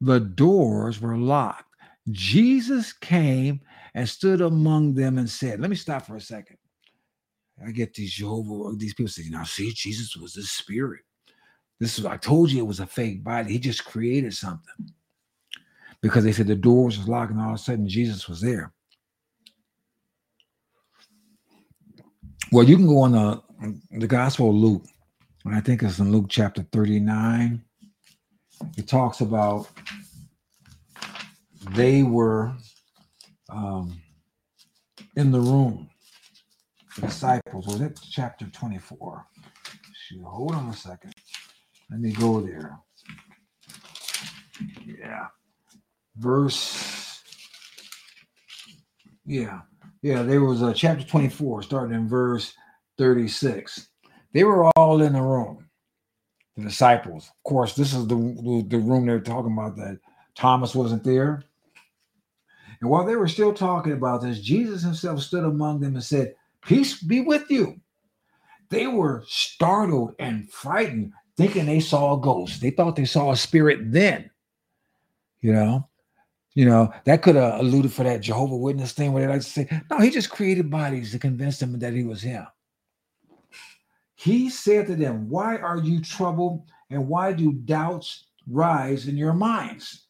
[0.00, 1.64] The doors were locked.
[2.10, 3.60] Jesus came
[3.94, 6.58] and stood among them and said, Let me stop for a second.
[7.64, 11.02] I get these Jehovah, these people say, Now, see, Jesus was the spirit.
[11.80, 13.52] This is, I told you it was a fake body.
[13.52, 14.92] He just created something
[16.00, 18.72] because they said the doors was locked and all of a sudden Jesus was there.
[22.52, 23.42] Well, you can go on the,
[23.98, 24.84] the Gospel of Luke,
[25.46, 27.62] I think it's in Luke chapter 39.
[28.78, 29.68] It talks about
[31.72, 32.52] they were
[33.50, 34.00] um,
[35.16, 35.90] in the room.
[36.96, 39.26] The disciples was it chapter 24?
[39.92, 41.12] Shoot, hold on a second.
[41.90, 42.78] Let me go there.
[44.86, 45.26] Yeah.
[46.16, 47.22] Verse.
[49.26, 49.60] Yeah.
[50.02, 50.22] Yeah.
[50.22, 52.54] There was a chapter 24, starting in verse
[52.98, 53.88] 36.
[54.34, 55.64] They were all in the room.
[56.56, 57.28] The disciples.
[57.28, 59.98] Of course, this is the, the, room they're talking about that
[60.34, 61.44] Thomas wasn't there.
[62.80, 66.34] And while they were still talking about this, Jesus himself stood among them and said,
[66.66, 67.80] Peace be with you.
[68.70, 72.60] They were startled and frightened, thinking they saw a ghost.
[72.60, 74.30] They thought they saw a spirit then.
[75.40, 75.88] You know,
[76.54, 79.48] you know, that could have alluded for that Jehovah Witness thing where they like to
[79.48, 82.46] say, no, he just created bodies to convince them that he was him.
[84.24, 89.34] He said to them, Why are you troubled and why do doubts rise in your
[89.34, 90.06] minds?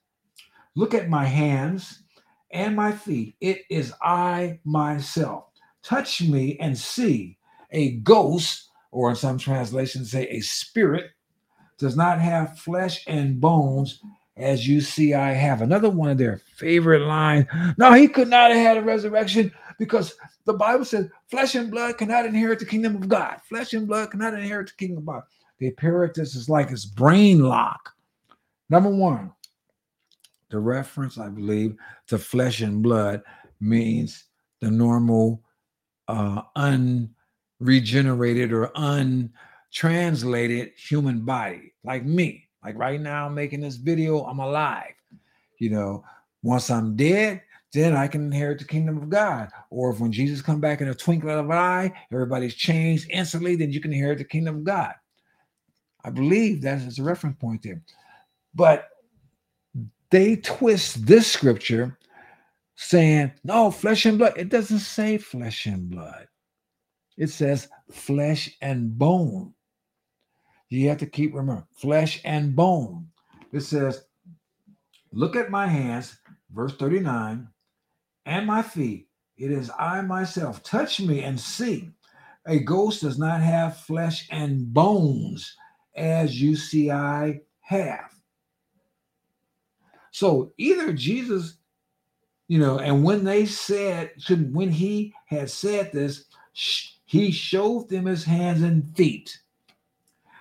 [0.76, 2.04] Look at my hands
[2.52, 3.34] and my feet.
[3.40, 5.46] It is I myself.
[5.82, 7.38] Touch me and see.
[7.72, 11.10] A ghost, or in some translations, say a spirit,
[11.78, 14.00] does not have flesh and bones
[14.36, 15.60] as you see I have.
[15.60, 17.46] Another one of their favorite lines.
[17.78, 20.14] No, he could not have had a resurrection because
[20.44, 23.40] the Bible says flesh and blood cannot inherit the kingdom of God.
[23.48, 25.22] Flesh and blood cannot inherit the kingdom of God.
[25.58, 27.94] The apparatus is like his brain lock.
[28.70, 29.32] Number one,
[30.50, 31.76] the reference, I believe,
[32.08, 33.22] to flesh and blood
[33.60, 34.24] means
[34.60, 35.42] the normal,
[36.08, 36.42] uh,
[37.60, 42.48] unregenerated or untranslated human body, like me.
[42.64, 44.94] Like right now, I'm making this video, I'm alive.
[45.58, 46.04] You know,
[46.42, 47.42] once I'm dead,
[47.74, 49.50] then I can inherit the kingdom of God.
[49.68, 53.56] Or if when Jesus come back in a twinkling of an eye, everybody's changed instantly,
[53.56, 54.94] then you can inherit the kingdom of God.
[56.04, 57.82] I believe that is a reference point there.
[58.54, 58.88] But
[60.10, 61.98] they twist this scripture
[62.76, 64.34] saying, no, flesh and blood.
[64.36, 66.28] It doesn't say flesh and blood.
[67.16, 69.54] It says flesh and bone.
[70.68, 73.08] You have to keep remember flesh and bone.
[73.52, 74.04] It says,
[75.12, 76.16] look at my hands,
[76.52, 77.48] verse 39,
[78.26, 79.08] and my feet.
[79.36, 80.62] It is I myself.
[80.62, 81.90] Touch me and see.
[82.46, 85.56] A ghost does not have flesh and bones
[85.96, 88.12] as you see I have.
[90.10, 91.56] So either Jesus,
[92.46, 96.26] you know, and when they said, when he had said this,
[97.04, 99.36] he showed them his hands and feet.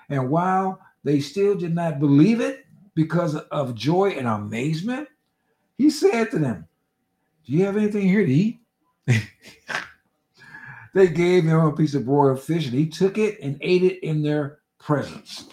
[0.10, 5.08] And while they still did not believe it because of joy and amazement,
[5.78, 6.68] he said to them,
[7.46, 8.60] Do you have anything here to eat?
[10.94, 14.04] they gave him a piece of broiled fish and he took it and ate it
[14.04, 15.50] in their presence.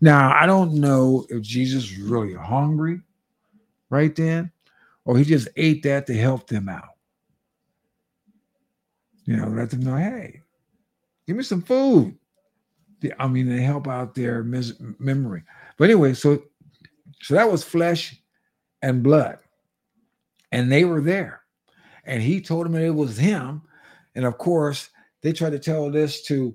[0.00, 3.00] Now, I don't know if Jesus was really hungry
[3.90, 4.50] right then,
[5.04, 6.94] or he just ate that to help them out.
[9.24, 10.40] You know, let them know, hey,
[11.26, 12.16] give me some food.
[13.18, 15.42] I mean, they help out their memory.
[15.76, 16.42] But anyway, so
[17.22, 18.20] so that was flesh
[18.82, 19.38] and blood.
[20.52, 21.42] And they were there.
[22.04, 23.62] And he told them it was him.
[24.14, 24.90] And of course,
[25.22, 26.54] they tried to tell this to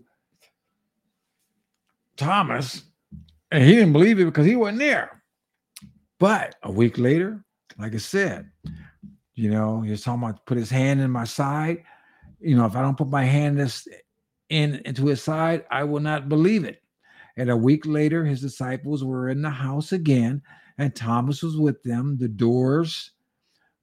[2.17, 2.83] Thomas,
[3.51, 5.21] and he didn't believe it because he wasn't there.
[6.19, 7.43] But a week later,
[7.77, 8.49] like I said,
[9.33, 11.83] you know, he was talking about put his hand in my side.
[12.39, 13.87] You know, if I don't put my hand this
[14.49, 16.81] in into his side, I will not believe it.
[17.37, 20.41] And a week later, his disciples were in the house again,
[20.77, 22.17] and Thomas was with them.
[22.17, 23.11] The doors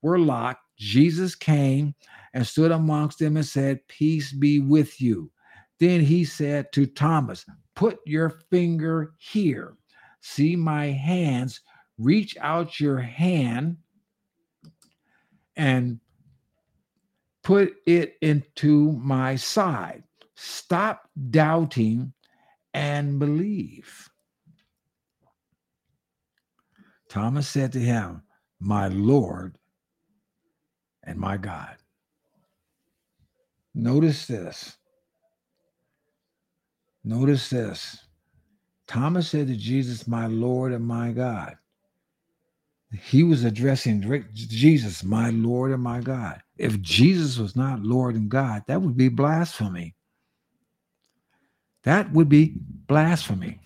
[0.02, 0.62] were locked.
[0.76, 1.94] Jesus came
[2.34, 5.30] and stood amongst them and said, Peace be with you.
[5.78, 9.74] Then he said to Thomas, Put your finger here.
[10.20, 11.60] See my hands.
[11.98, 13.76] Reach out your hand
[15.56, 16.00] and
[17.42, 20.02] put it into my side.
[20.34, 22.12] Stop doubting
[22.74, 24.08] and believe.
[27.08, 28.22] Thomas said to him,
[28.58, 29.58] My Lord
[31.04, 31.76] and my God.
[33.74, 34.76] Notice this.
[37.04, 37.98] Notice this.
[38.86, 41.56] Thomas said to Jesus, My Lord and my God.
[43.00, 44.02] He was addressing
[44.34, 46.42] Jesus, my Lord and my God.
[46.58, 49.94] If Jesus was not Lord and God, that would be blasphemy.
[51.84, 52.54] That would be
[52.86, 53.60] blasphemy.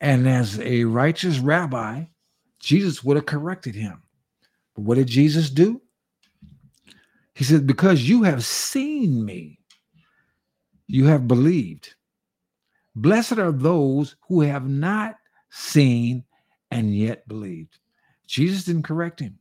[0.00, 2.04] And as a righteous rabbi,
[2.58, 4.02] Jesus would have corrected him.
[4.78, 5.80] What did Jesus do?
[7.34, 9.58] He said, Because you have seen me,
[10.86, 11.94] you have believed.
[12.94, 15.16] Blessed are those who have not
[15.50, 16.24] seen
[16.70, 17.78] and yet believed.
[18.26, 19.38] Jesus didn't correct him.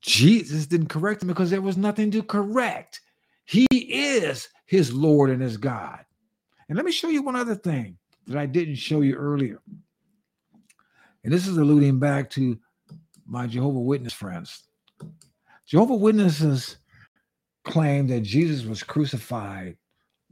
[0.00, 3.00] Jesus didn't correct him because there was nothing to correct.
[3.44, 6.04] He is his Lord and his God.
[6.68, 9.60] And let me show you one other thing that I didn't show you earlier.
[11.24, 12.58] And this is alluding back to
[13.26, 14.64] my Jehovah Witness friends.
[15.66, 16.76] Jehovah Witnesses
[17.64, 19.76] claim that Jesus was crucified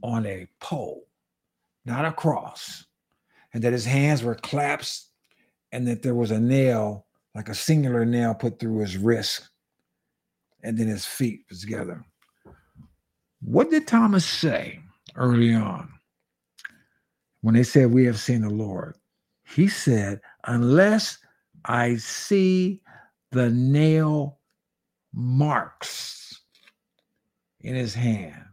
[0.01, 1.07] on a pole,
[1.85, 2.85] not a cross,
[3.53, 5.09] and that his hands were clasped
[5.71, 9.49] and that there was a nail, like a singular nail, put through his wrist,
[10.63, 12.03] and then his feet was together.
[13.41, 14.79] What did Thomas say
[15.15, 15.91] early on
[17.41, 18.95] when they said, We have seen the Lord?
[19.43, 21.17] He said, Unless
[21.65, 22.81] I see
[23.35, 24.39] the nail
[25.13, 26.41] marks
[27.59, 28.45] in his hand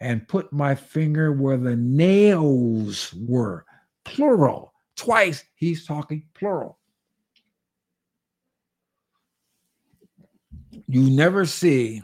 [0.00, 3.64] and put my finger where the nails were,
[4.04, 4.72] plural.
[4.96, 6.78] Twice he's talking plural.
[10.88, 12.02] You never see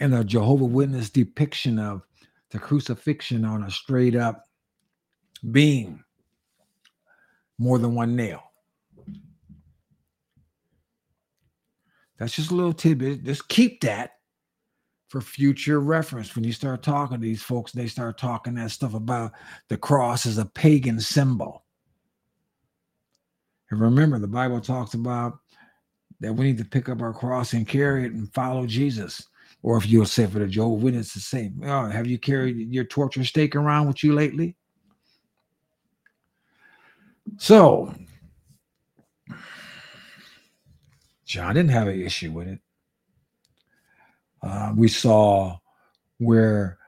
[0.00, 2.02] in a Jehovah Witness depiction of
[2.50, 4.44] the crucifixion on a straight up
[5.52, 6.04] beam
[7.58, 8.42] more than one nail.
[12.18, 13.24] That's just a little tidbit.
[13.24, 14.12] Just keep that
[15.08, 16.34] for future reference.
[16.34, 19.32] When you start talking to these folks, they start talking that stuff about
[19.68, 21.64] the cross as a pagan symbol.
[23.70, 25.38] And remember, the Bible talks about
[26.20, 29.26] that we need to pick up our cross and carry it and follow Jesus.
[29.62, 32.84] Or if you'll say for the Jehovah Witness to say, oh, have you carried your
[32.84, 34.56] torture stake around with you lately?
[37.38, 37.94] So
[41.34, 42.60] John didn't have an issue with it.
[44.40, 45.58] Uh, we saw
[46.18, 46.78] where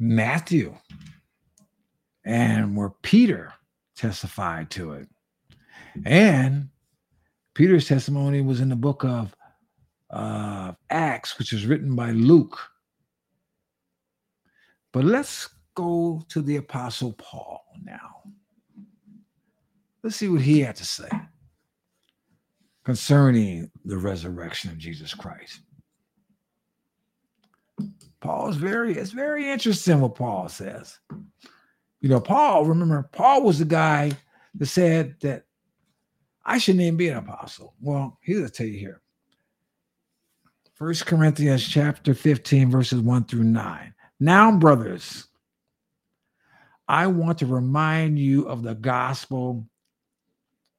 [0.00, 0.76] Matthew
[2.24, 3.52] and where Peter
[3.94, 5.08] testified to it.
[6.04, 6.70] And
[7.54, 9.32] Peter's testimony was in the book of
[10.10, 12.58] uh, Acts, which was written by Luke.
[14.92, 18.24] But let's go to the Apostle Paul now.
[20.02, 21.08] Let's see what he had to say
[22.86, 25.60] concerning the resurrection of Jesus Christ.
[28.20, 30.96] Paul is very, it's very interesting what Paul says.
[32.00, 34.12] You know, Paul, remember, Paul was the guy
[34.54, 35.46] that said that
[36.44, 37.74] I shouldn't even be an apostle.
[37.80, 39.02] Well, here's tell you here.
[40.74, 43.94] First Corinthians chapter 15, verses 1 through 9.
[44.20, 45.26] Now, brothers,
[46.86, 49.66] I want to remind you of the gospel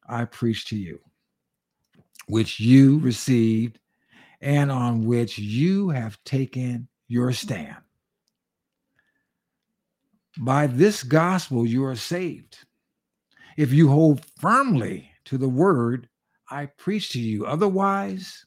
[0.07, 1.01] I preached to you,
[2.27, 3.79] which you received
[4.41, 7.77] and on which you have taken your stand.
[10.37, 12.59] By this gospel, you are saved.
[13.57, 16.07] If you hold firmly to the word
[16.49, 18.45] I preach to you, otherwise,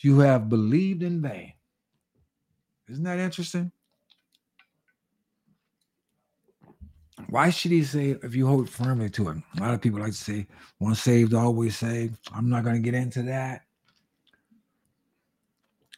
[0.00, 1.52] you have believed in vain.
[2.88, 3.70] Isn't that interesting?
[7.28, 9.36] Why should he say if you hold firmly to it?
[9.56, 10.46] A lot of people like to say,
[10.80, 12.16] once saved, always saved.
[12.34, 13.62] I'm not going to get into that.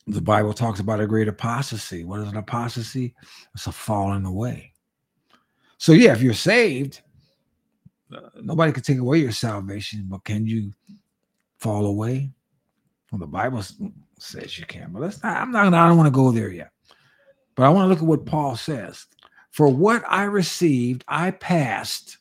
[0.06, 2.04] The Bible talks about a great apostasy.
[2.04, 3.14] What is an apostasy?
[3.54, 4.72] It's a falling away.
[5.78, 7.00] So, yeah, if you're saved,
[8.14, 10.72] uh, nobody can take away your salvation, but can you
[11.58, 12.30] fall away?
[13.12, 13.62] Well, the Bible
[14.18, 16.70] says you can, but let's not, I'm not, I don't want to go there yet.
[17.54, 19.06] But I want to look at what Paul says.
[19.50, 22.18] For what I received, I passed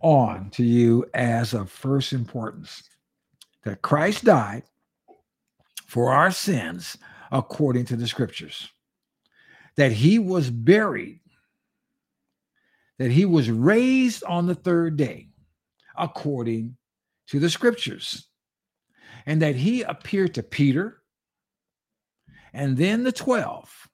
[0.00, 2.82] on to you as of first importance
[3.64, 4.64] that Christ died
[5.86, 6.98] for our sins
[7.32, 8.68] according to the scriptures,
[9.76, 11.20] that he was buried,
[12.98, 15.28] that he was raised on the third day
[15.96, 16.76] according
[17.28, 18.28] to the scriptures,
[19.24, 21.00] and that he appeared to Peter
[22.54, 23.88] and then the 12.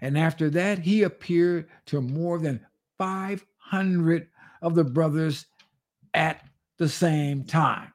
[0.00, 2.66] And after that, he appeared to more than
[2.98, 4.28] 500
[4.60, 5.46] of the brothers
[6.12, 6.44] at
[6.76, 7.92] the same time.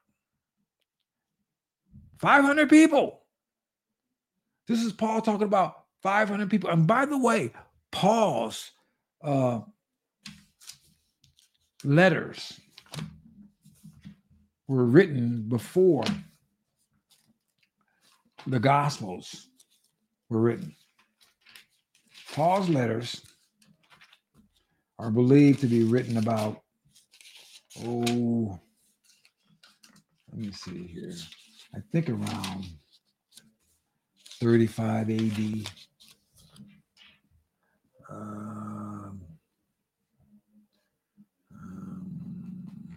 [2.18, 3.22] 500 people.
[4.68, 6.70] This is Paul talking about 500 people.
[6.70, 7.52] And by the way,
[7.92, 8.72] Paul's
[9.22, 9.60] uh,
[11.84, 12.60] letters
[14.68, 16.06] were written before
[18.48, 19.50] the Gospels
[20.30, 20.76] were written.
[22.34, 23.22] Paul's letters
[25.00, 26.62] are believed to be written about,
[27.86, 28.60] oh,
[30.32, 31.14] let me see here.
[31.76, 32.66] I think around
[34.40, 35.70] 35 AD.
[38.12, 39.22] Um,
[41.54, 42.96] um,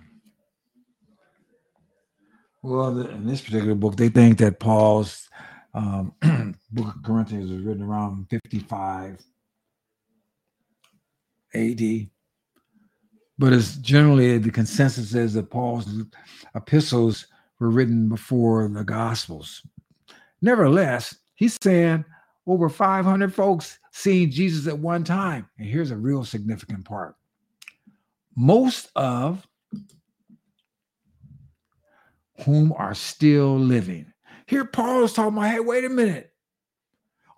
[2.62, 5.25] well, in this particular book, they think that Paul's
[5.76, 6.14] um,
[6.72, 9.22] Book of Corinthians was written around 55
[11.54, 12.08] AD.
[13.38, 15.86] But it's generally the consensus is that Paul's
[16.54, 17.26] epistles
[17.60, 19.62] were written before the Gospels.
[20.40, 22.04] Nevertheless, he's saying
[22.46, 25.48] over 500 folks seen Jesus at one time.
[25.58, 27.14] And here's a real significant part
[28.38, 29.46] most of
[32.44, 34.12] whom are still living.
[34.46, 36.32] Here, Paul is talking about, hey, wait a minute.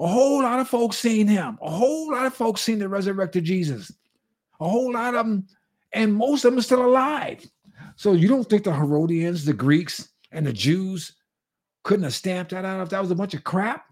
[0.00, 1.59] A whole lot of folks seen him.
[1.61, 3.92] A whole lot of folks seen the resurrected Jesus.
[4.61, 5.46] A whole lot of them,
[5.92, 7.44] and most of them are still alive.
[7.96, 11.12] So you don't think the Herodians, the Greeks, and the Jews
[11.82, 13.86] couldn't have stamped that out if that was a bunch of crap?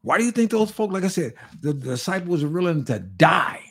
[0.00, 2.98] Why do you think those folk, like I said, the, the disciples were willing to
[2.98, 3.62] die?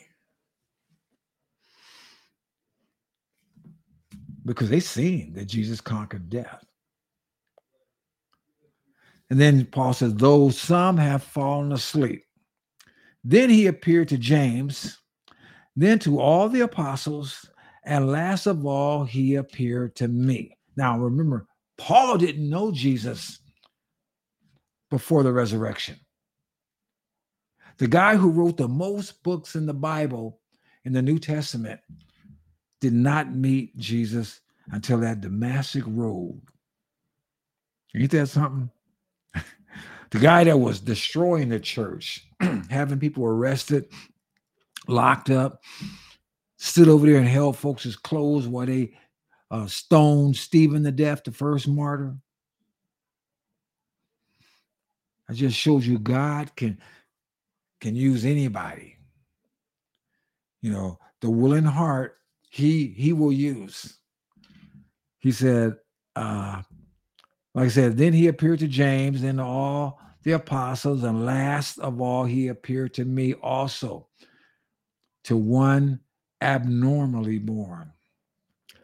[4.44, 6.64] Because they seen that Jesus conquered death.
[9.34, 12.22] And then Paul says, though some have fallen asleep.
[13.24, 15.00] Then he appeared to James,
[15.74, 17.44] then to all the apostles,
[17.82, 20.56] and last of all, he appeared to me.
[20.76, 23.40] Now remember, Paul didn't know Jesus
[24.88, 25.96] before the resurrection.
[27.78, 30.38] The guy who wrote the most books in the Bible
[30.84, 31.80] in the New Testament
[32.80, 34.38] did not meet Jesus
[34.70, 36.40] until that Damascus road.
[37.96, 38.70] Ain't that something?
[40.14, 42.24] The guy that was destroying the church,
[42.70, 43.88] having people arrested,
[44.86, 45.64] locked up,
[46.56, 48.96] stood over there and held folks' clothes while they
[49.50, 52.14] uh, stoned Stephen to death, the first martyr.
[55.28, 56.78] I just showed you God can
[57.80, 58.96] can use anybody.
[60.62, 62.18] You know, the willing heart
[62.50, 63.98] he he will use.
[65.18, 65.74] He said,
[66.14, 66.62] uh,
[67.54, 72.00] like I said, then he appeared to James and all the apostles, and last of
[72.00, 74.08] all, he appeared to me also,
[75.24, 76.00] to one
[76.40, 77.92] abnormally born.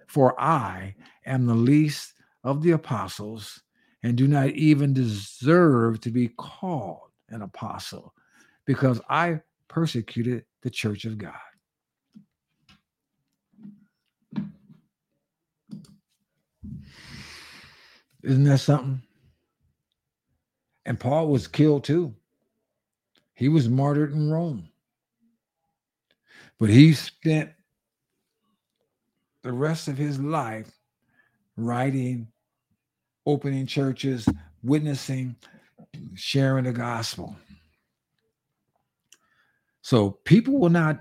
[0.06, 0.94] For I
[1.26, 2.14] am the least
[2.44, 3.62] of the apostles
[4.02, 8.14] and do not even deserve to be called an apostle
[8.64, 11.34] because I persecuted the church of God.
[18.22, 19.02] Isn't that something?
[20.84, 22.14] And Paul was killed too.
[23.34, 24.68] He was martyred in Rome.
[26.58, 27.50] But he spent
[29.42, 30.70] the rest of his life
[31.56, 32.28] writing,
[33.24, 34.28] opening churches,
[34.62, 35.36] witnessing,
[36.14, 37.34] sharing the gospel.
[39.82, 41.00] So people will not,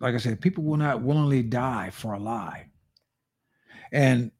[0.00, 2.66] like I said, people will not willingly die for a lie.
[3.92, 4.32] And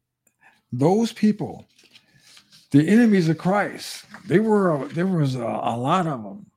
[0.73, 1.65] those people
[2.71, 4.05] the enemies of Christ.
[4.25, 6.51] They were there was a, a lot of them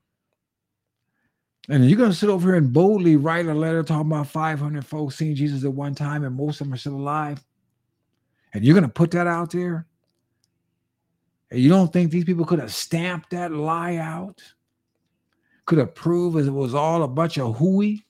[1.69, 5.17] And you're to sit over here and boldly write a letter talking about 500 folks
[5.17, 7.43] seeing Jesus at one time and most of them are still alive.
[8.53, 9.87] And you're to put that out there.
[11.51, 14.43] And you don't think these people could have stamped that lie out?
[15.67, 18.05] Could have proved it was all a bunch of hooey?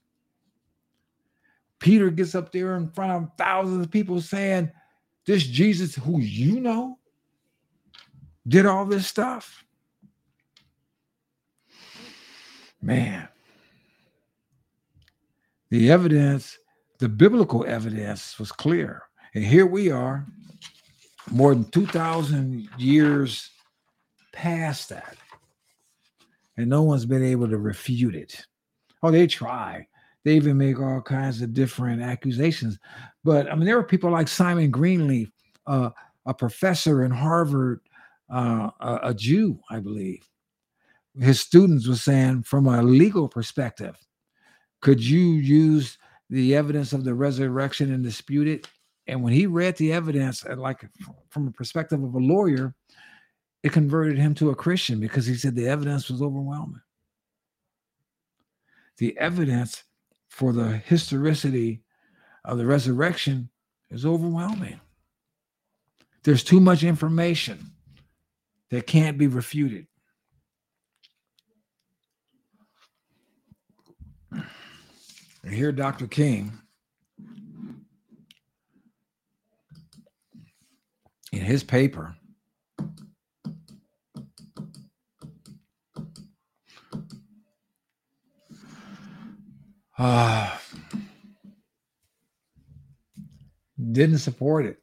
[1.78, 4.70] Peter gets up there in front of thousands of people saying,
[5.26, 6.98] This Jesus who you know
[8.46, 9.64] did all this stuff.
[12.82, 13.28] Man,
[15.70, 16.58] the evidence,
[16.98, 19.02] the biblical evidence was clear.
[19.34, 20.26] And here we are,
[21.30, 23.50] more than 2,000 years
[24.32, 25.16] past that.
[26.56, 28.44] And no one's been able to refute it.
[29.02, 29.86] Oh, they try.
[30.24, 32.78] They even make all kinds of different accusations.
[33.24, 35.30] But I mean, there are people like Simon Greenleaf,
[35.66, 35.90] uh,
[36.26, 37.80] a professor in Harvard,
[38.30, 38.70] uh,
[39.02, 40.26] a, Jew, I believe.
[41.18, 43.96] His students were saying, from a legal perspective,
[44.80, 45.98] could you use
[46.30, 48.68] the evidence of the resurrection and dispute it?
[49.06, 50.88] And when he read the evidence, uh, like
[51.30, 52.74] from a perspective of a lawyer,
[53.62, 56.80] it converted him to a Christian because he said the evidence was overwhelming.
[58.98, 59.82] The evidence
[60.28, 61.82] for the historicity
[62.44, 63.50] of the resurrection
[63.90, 64.80] is overwhelming.
[66.22, 67.72] There's too much information
[68.70, 69.86] that can't be refuted.
[74.30, 76.06] And here, Dr.
[76.06, 76.52] King,
[81.32, 82.14] in his paper,
[89.98, 90.56] uh,
[93.92, 94.78] didn't support it.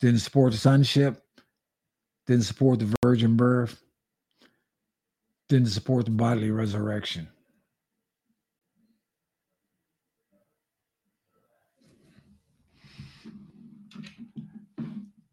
[0.00, 1.22] Didn't support the sonship.
[2.26, 3.80] Didn't support the virgin birth.
[5.48, 7.28] Didn't support the bodily resurrection.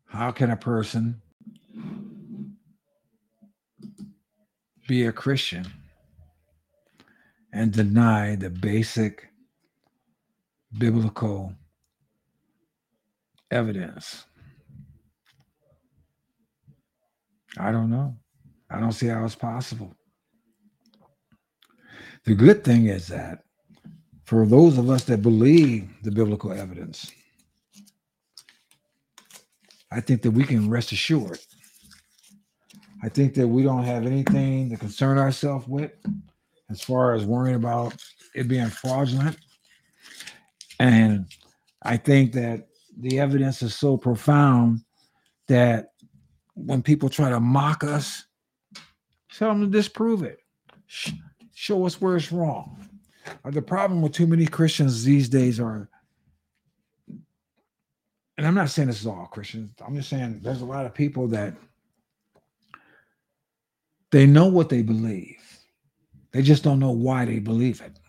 [0.06, 1.20] How can a person
[4.88, 5.66] be a Christian
[7.52, 9.30] and deny the basic
[10.78, 11.56] biblical
[13.50, 14.26] evidence?
[17.58, 18.18] I don't know.
[18.70, 19.96] I don't see how it's possible.
[22.26, 23.44] The good thing is that
[24.26, 27.12] for those of us that believe the biblical evidence,
[29.92, 31.40] I think that we can rest assured.
[33.04, 35.92] I think that we don't have anything to concern ourselves with
[36.70, 37.94] as far as worrying about
[38.34, 39.38] it being fraudulent.
[40.80, 41.28] And
[41.84, 44.82] I think that the evidence is so profound
[45.48, 45.93] that
[46.56, 48.26] when people try to mock us,
[49.36, 50.40] tell them to disprove it.
[51.54, 52.90] Show us where it's wrong.
[53.44, 55.90] Uh, the problem with too many Christians these days are
[58.38, 59.72] and I'm not saying this is all Christians.
[59.86, 61.54] I'm just saying there's a lot of people that
[64.12, 65.38] they know what they believe.
[66.32, 68.00] They just don't know why they believe it.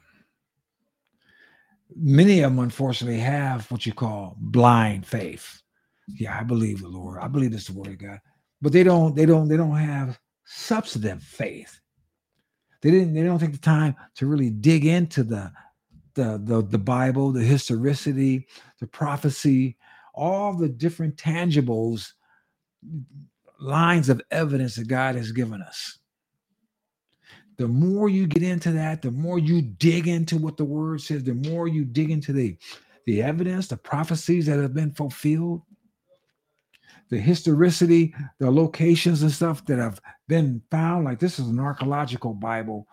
[1.94, 5.62] Many of them, unfortunately, have what you call blind faith.
[6.08, 7.18] Yeah, I believe the Lord.
[7.20, 8.20] I believe it's the word of God.
[8.64, 11.82] But they don't, they don't, they don't have substantive faith.
[12.80, 15.52] They didn't, they don't take the time to really dig into the
[16.14, 18.46] the the, the Bible, the historicity,
[18.80, 19.76] the prophecy,
[20.14, 22.14] all the different tangibles,
[23.60, 25.98] lines of evidence that God has given us.
[27.58, 31.22] The more you get into that, the more you dig into what the word says,
[31.22, 32.56] the more you dig into the,
[33.04, 35.60] the evidence, the prophecies that have been fulfilled,
[37.10, 41.04] the historicity, the locations and stuff that have been found.
[41.04, 42.86] Like this is an archaeological Bible,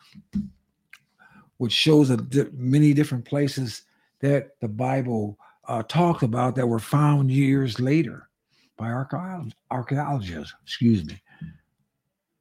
[1.57, 3.83] which shows a di- many different places
[4.19, 5.37] that the Bible
[5.67, 8.29] uh, talked about that were found years later
[8.77, 10.53] by archeolog- archaeologists.
[10.63, 11.21] Excuse me.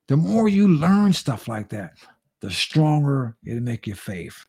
[0.08, 1.92] The more you learn stuff like that,
[2.40, 4.44] the stronger it'll make your faith.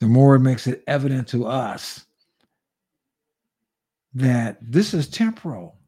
[0.00, 2.06] The more it makes it evident to us
[4.14, 5.78] that this is temporal.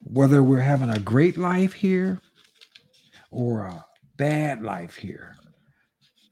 [0.00, 2.20] Whether we're having a great life here
[3.30, 3.84] or a
[4.16, 5.36] bad life here,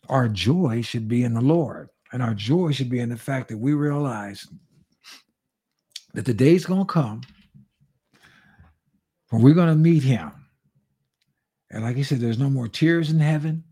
[0.09, 1.89] our joy should be in the Lord.
[2.13, 4.47] And our joy should be in the fact that we realize
[6.13, 7.23] that the day's going to come
[9.31, 10.31] when we're going to meet him.
[11.71, 13.65] And like he said, there's no more tears in heaven.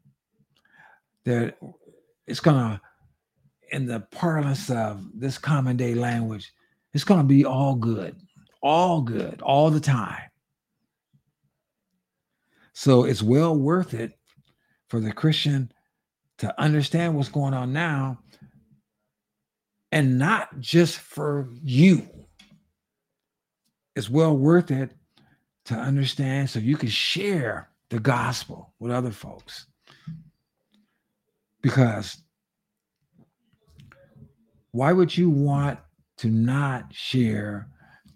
[1.25, 1.57] That
[2.27, 2.81] it's going to,
[3.73, 6.53] in the parlance of this common day language,
[6.93, 8.17] it's going to be all good,
[8.63, 10.23] all good, all the time.
[12.75, 14.13] So it's well worth it
[14.89, 15.73] for the Christian
[16.39, 18.19] to understand what's going on now
[19.91, 22.09] and not just for you.
[23.95, 24.91] It's well worth it
[25.67, 29.67] to understand so you can share the gospel with other folks.
[31.61, 32.23] Because
[34.73, 35.79] why would you want
[36.19, 37.69] to not share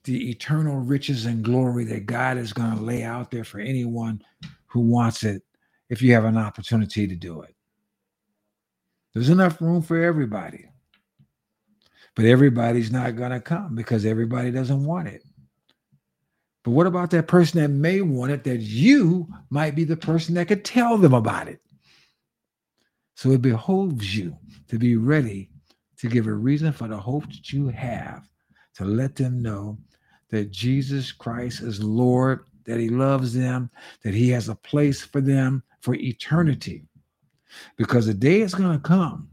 [0.05, 4.23] the eternal riches and glory that God is going to lay out there for anyone
[4.67, 5.43] who wants it
[5.91, 7.55] if you have an opportunity to do it?
[9.13, 10.69] There's enough room for everybody.
[12.15, 15.23] But everybody's not going to come because everybody doesn't want it.
[16.65, 20.35] But what about that person that may want it that you might be the person
[20.35, 21.61] that could tell them about it?
[23.15, 24.37] So it behoves you
[24.69, 25.51] to be ready
[25.99, 28.29] to give a reason for the hope that you have,
[28.75, 29.79] to let them know
[30.31, 33.71] that Jesus Christ is Lord, that He loves them,
[34.03, 36.85] that He has a place for them for eternity.
[37.77, 39.31] Because the day is going to come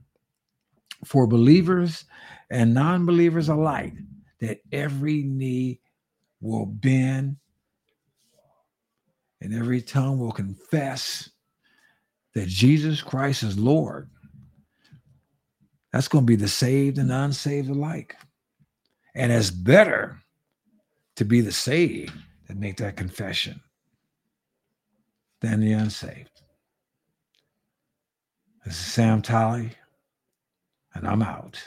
[1.04, 2.06] for believers
[2.50, 3.94] and non believers alike
[4.40, 5.80] that every knee
[6.40, 7.38] will bend
[9.42, 11.30] and every tongue will confess
[12.34, 14.10] that Jesus Christ is Lord.
[15.94, 18.18] That's going to be the saved and unsaved alike.
[19.14, 20.18] And it's better
[21.16, 22.18] to be the saved
[22.48, 23.62] that make that confession
[25.42, 26.42] than the unsaved.
[28.66, 29.72] This is Sam Tolley,
[30.96, 31.62] and I'm out.